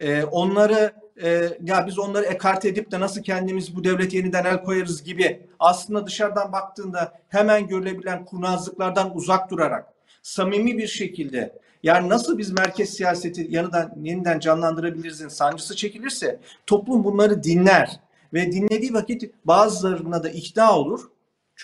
e, 0.00 0.24
onları 0.24 0.92
e, 1.22 1.48
ya 1.62 1.86
biz 1.86 1.98
onları 1.98 2.24
ekart 2.24 2.64
edip 2.64 2.90
de 2.90 3.00
nasıl 3.00 3.22
kendimiz 3.22 3.76
bu 3.76 3.84
devlete 3.84 4.16
yeniden 4.16 4.44
el 4.44 4.62
koyarız 4.62 5.04
gibi 5.04 5.46
aslında 5.58 6.06
dışarıdan 6.06 6.52
baktığında 6.52 7.12
hemen 7.28 7.66
görülebilen 7.66 8.24
kurnazlıklardan 8.24 9.16
uzak 9.16 9.50
durarak 9.50 9.86
samimi 10.22 10.78
bir 10.78 10.86
şekilde 10.86 11.58
yani 11.84 12.08
nasıl 12.08 12.38
biz 12.38 12.50
merkez 12.50 12.90
siyaseti 12.90 13.46
yanından 13.50 13.92
yeniden 14.02 14.40
canlandırabilirizin 14.40 15.28
sancısı 15.28 15.76
çekilirse 15.76 16.40
toplum 16.66 17.04
bunları 17.04 17.42
dinler 17.42 18.00
ve 18.32 18.52
dinlediği 18.52 18.94
vakit 18.94 19.34
bazılarına 19.44 20.22
da 20.22 20.28
ikna 20.28 20.78
olur 20.78 21.00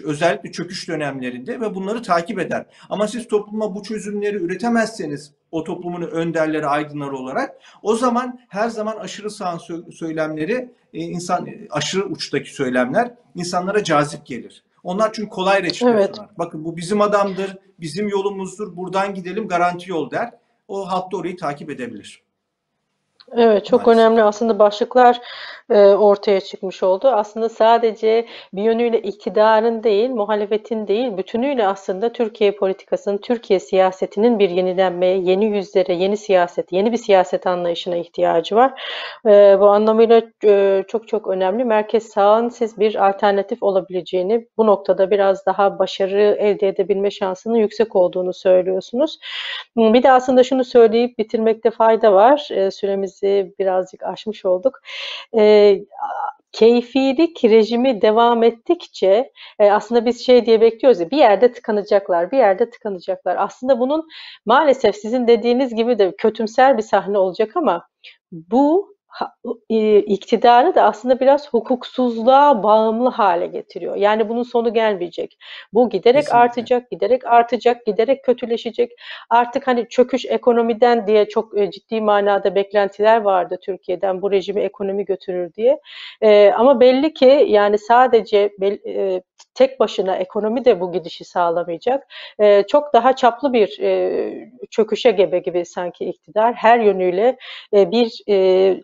özellikle 0.05 0.53
çöküş 0.53 0.89
dönemlerinde 0.89 1.61
ve 1.61 1.75
bunları 1.75 2.03
takip 2.03 2.39
eder. 2.39 2.67
Ama 2.91 3.09
siz 3.09 3.29
topluma 3.29 3.75
bu 3.75 3.83
çözümleri 3.83 4.37
üretemezseniz 4.37 5.33
o 5.51 5.65
toplumun 5.65 6.03
önderleri, 6.03 6.67
aydınları 6.67 7.17
olarak 7.17 7.57
o 7.83 7.97
zaman 7.97 8.41
her 8.49 8.69
zaman 8.69 8.97
aşırı 8.97 9.31
sağ 9.31 9.59
söylemleri 9.93 10.71
e, 10.95 10.99
insan 10.99 11.49
aşırı 11.71 12.05
uçtaki 12.05 12.55
söylemler 12.55 13.15
insanlara 13.35 13.85
cazip 13.85 14.27
gelir. 14.27 14.65
Onlar 14.83 15.13
çünkü 15.13 15.29
kolay 15.29 15.63
reçete 15.63 15.91
evet. 15.91 16.17
Bakın 16.39 16.65
bu 16.65 16.77
bizim 16.77 17.01
adamdır, 17.01 17.57
bizim 17.81 18.09
yolumuzdur, 18.09 18.77
buradan 18.77 19.15
gidelim 19.15 19.49
garanti 19.49 19.91
yol 19.91 20.11
der. 20.11 20.31
O 20.69 20.91
halk 20.91 21.13
da 21.13 21.17
orayı 21.17 21.37
takip 21.37 21.71
edebilir. 21.71 22.23
Evet, 23.37 23.67
çok 23.67 23.87
Maalesef. 23.87 24.01
önemli 24.01 24.23
aslında 24.23 24.59
başlıklar 24.59 25.21
e, 25.71 25.87
ortaya 25.87 26.41
çıkmış 26.41 26.83
oldu. 26.83 27.09
Aslında 27.09 27.49
sadece 27.49 28.27
bir 28.53 28.63
yönüyle 28.63 28.99
iktidarın 29.03 29.83
değil, 29.83 30.11
muhalefetin 30.11 30.87
değil, 30.89 31.17
bütünüyle 31.17 31.67
aslında 31.67 32.13
Türkiye 32.13 32.53
politikasının, 32.53 33.19
Türkiye 33.19 33.61
siyasetinin 33.61 34.39
bir 34.39 34.51
yenilenmeye, 34.51 35.19
yeni 35.19 35.45
yüzlere, 35.45 35.95
yeni 35.95 36.17
siyaset, 36.17 36.73
yeni 36.73 36.93
bir 36.93 36.97
siyaset 36.97 37.47
anlayışına 37.47 37.97
ihtiyacı 37.97 38.57
var. 38.57 38.83
E, 39.27 39.57
bu 39.61 39.67
anlamıyla 39.69 40.23
e, 40.45 40.85
çok 40.89 41.09
çok 41.09 41.29
önemli. 41.29 41.65
Merkez 41.65 42.09
sağın 42.09 42.49
siz 42.49 42.79
bir 42.79 43.09
alternatif 43.09 43.63
olabileceğini, 43.63 44.47
bu 44.57 44.67
noktada 44.67 45.11
biraz 45.11 45.47
daha 45.47 45.79
başarı 45.79 46.37
elde 46.41 46.69
edebilme 46.69 47.11
şansının 47.11 47.57
yüksek 47.57 47.97
olduğunu 47.97 48.33
söylüyorsunuz. 48.33 49.19
Bir 49.77 50.03
de 50.03 50.13
aslında 50.13 50.45
şunu 50.45 50.65
söyleyip 50.65 51.19
bitirmekte 51.19 51.71
fayda 51.71 52.13
var. 52.13 52.49
E, 52.51 52.71
süremizi 53.21 53.55
birazcık 53.59 54.03
aşmış 54.03 54.45
olduk. 54.45 54.81
E, 55.39 55.79
keyfilik 56.53 57.45
rejimi 57.45 58.03
devam 58.03 58.43
ettikçe 58.43 59.33
e, 59.59 59.71
aslında 59.71 60.07
biz 60.07 60.27
şey 60.27 60.47
diye 60.47 60.61
bekliyoruz 60.61 61.01
ya 61.01 61.11
bir 61.11 61.17
yerde 61.17 61.53
tıkanacaklar, 61.53 62.31
bir 62.31 62.39
yerde 62.39 62.71
tıkanacaklar. 62.71 63.37
Aslında 63.39 63.81
bunun 63.81 64.09
maalesef 64.47 64.97
sizin 64.97 65.27
dediğiniz 65.27 65.75
gibi 65.75 65.99
de 65.99 66.15
kötümser 66.19 66.77
bir 66.79 66.83
sahne 66.83 67.19
olacak 67.19 67.57
ama 67.57 67.87
bu 68.33 68.97
iktidarı 70.07 70.75
da 70.75 70.83
aslında 70.83 71.21
biraz 71.21 71.53
hukuksuzluğa 71.53 72.63
bağımlı 72.63 73.09
hale 73.09 73.47
getiriyor. 73.47 73.97
Yani 73.97 74.29
bunun 74.29 74.43
sonu 74.43 74.75
gelmeyecek. 74.75 75.39
Bu 75.73 75.91
giderek 75.91 76.21
Kesinlikle. 76.21 76.39
artacak, 76.39 76.91
giderek 76.91 77.27
artacak, 77.27 77.87
giderek 77.87 78.25
kötüleşecek. 78.25 78.93
Artık 79.31 79.67
hani 79.67 79.89
çöküş 79.89 80.27
ekonomiden 80.27 81.07
diye 81.07 81.29
çok 81.29 81.59
e, 81.59 81.71
ciddi 81.71 82.01
manada 82.01 82.55
beklentiler 82.55 83.21
vardı 83.21 83.59
Türkiye'den 83.63 84.23
bu 84.23 84.31
rejimi 84.31 84.61
ekonomi 84.61 85.05
götürür 85.05 85.55
diye. 85.55 85.81
Ee, 86.21 86.51
ama 86.51 86.81
belli 86.81 87.15
ki 87.15 87.45
yani 87.49 87.79
sadece 87.79 88.51
e, 88.63 89.23
tek 89.61 89.81
başına 89.81 90.17
ekonomi 90.17 90.65
de 90.65 90.81
bu 90.81 90.93
gidişi 90.93 91.25
sağlamayacak. 91.25 92.07
E, 92.39 92.63
çok 92.67 92.93
daha 92.95 93.17
çaplı 93.17 93.53
bir 93.53 93.79
e, 93.81 94.51
çöküşe 94.71 95.11
gebe 95.11 95.39
gibi 95.39 95.65
sanki 95.65 96.05
iktidar 96.05 96.55
her 96.55 96.81
yönüyle 96.81 97.37
e, 97.75 97.91
bir 97.91 98.23
e, 98.29 98.77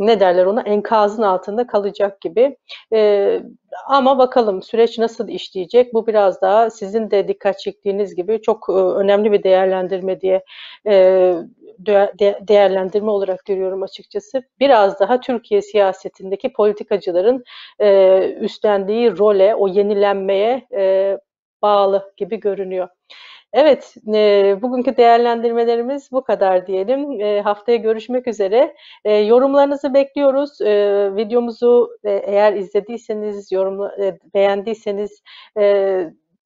ne 0.00 0.20
derler 0.20 0.46
ona 0.46 0.62
enkazın 0.62 1.22
altında 1.22 1.66
kalacak 1.66 2.20
gibi. 2.20 2.56
E, 2.92 3.40
ama 3.86 4.18
bakalım 4.18 4.62
süreç 4.62 4.98
nasıl 4.98 5.28
işleyecek? 5.28 5.94
Bu 5.94 6.06
biraz 6.06 6.42
daha 6.42 6.70
sizin 6.70 7.10
de 7.10 7.28
dikkat 7.28 7.58
çektiğiniz 7.58 8.14
gibi 8.14 8.42
çok 8.42 8.66
e, 8.68 8.72
önemli 8.72 9.32
bir 9.32 9.42
değerlendirme 9.42 10.20
diye 10.20 10.44
e, 10.86 11.34
de, 11.86 12.38
değerlendirme 12.48 13.10
olarak 13.10 13.44
görüyorum 13.44 13.82
açıkçası. 13.82 14.42
Biraz 14.60 15.00
daha 15.00 15.20
Türkiye 15.20 15.62
siyasetindeki 15.62 16.52
politikacıların 16.52 17.44
e, 17.78 18.18
üstlendiği 18.40 19.18
role, 19.18 19.54
o 19.54 19.68
yenilenmeye 19.68 20.66
e, 20.72 21.18
bağlı 21.62 22.12
gibi 22.16 22.40
görünüyor. 22.40 22.88
Evet, 23.52 23.94
e, 24.14 24.58
bugünkü 24.62 24.96
değerlendirmelerimiz 24.96 26.12
bu 26.12 26.24
kadar 26.24 26.66
diyelim. 26.66 27.20
E, 27.20 27.40
haftaya 27.40 27.78
görüşmek 27.78 28.26
üzere. 28.26 28.74
E, 29.04 29.14
yorumlarınızı 29.14 29.94
bekliyoruz. 29.94 30.60
E, 30.60 31.10
videomuzu 31.16 31.90
e, 32.04 32.10
eğer 32.10 32.52
izlediyseniz, 32.52 33.52
yorum 33.52 33.84
e, 34.02 34.18
beğendiyseniz 34.34 35.22
e, 35.58 35.62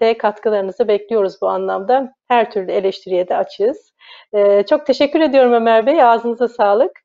de 0.01 0.19
katkılarınızı 0.19 0.89
bekliyoruz 0.89 1.41
bu 1.43 1.49
anlamda. 1.49 2.15
Her 2.29 2.51
türlü 2.51 2.73
eleştiriye 2.73 3.29
de 3.29 3.37
açığız. 3.37 3.95
E, 4.33 4.63
çok 4.67 4.87
teşekkür 4.87 5.21
ediyorum 5.21 5.53
Ömer 5.53 5.87
Bey. 5.87 6.03
Ağzınıza 6.03 6.49
sağlık. 6.49 7.01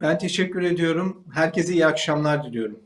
Ben 0.00 0.18
teşekkür 0.18 0.62
ediyorum. 0.62 1.24
Herkese 1.34 1.72
iyi 1.72 1.86
akşamlar 1.86 2.44
diliyorum. 2.44 2.80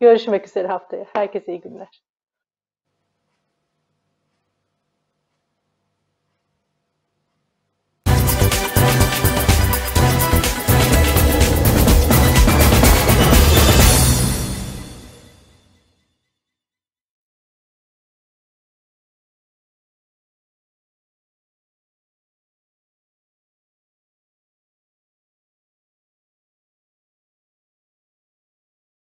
Görüşmek 0.00 0.46
üzere 0.46 0.68
haftaya. 0.68 1.06
Herkese 1.12 1.52
iyi 1.52 1.60
günler. 1.60 2.02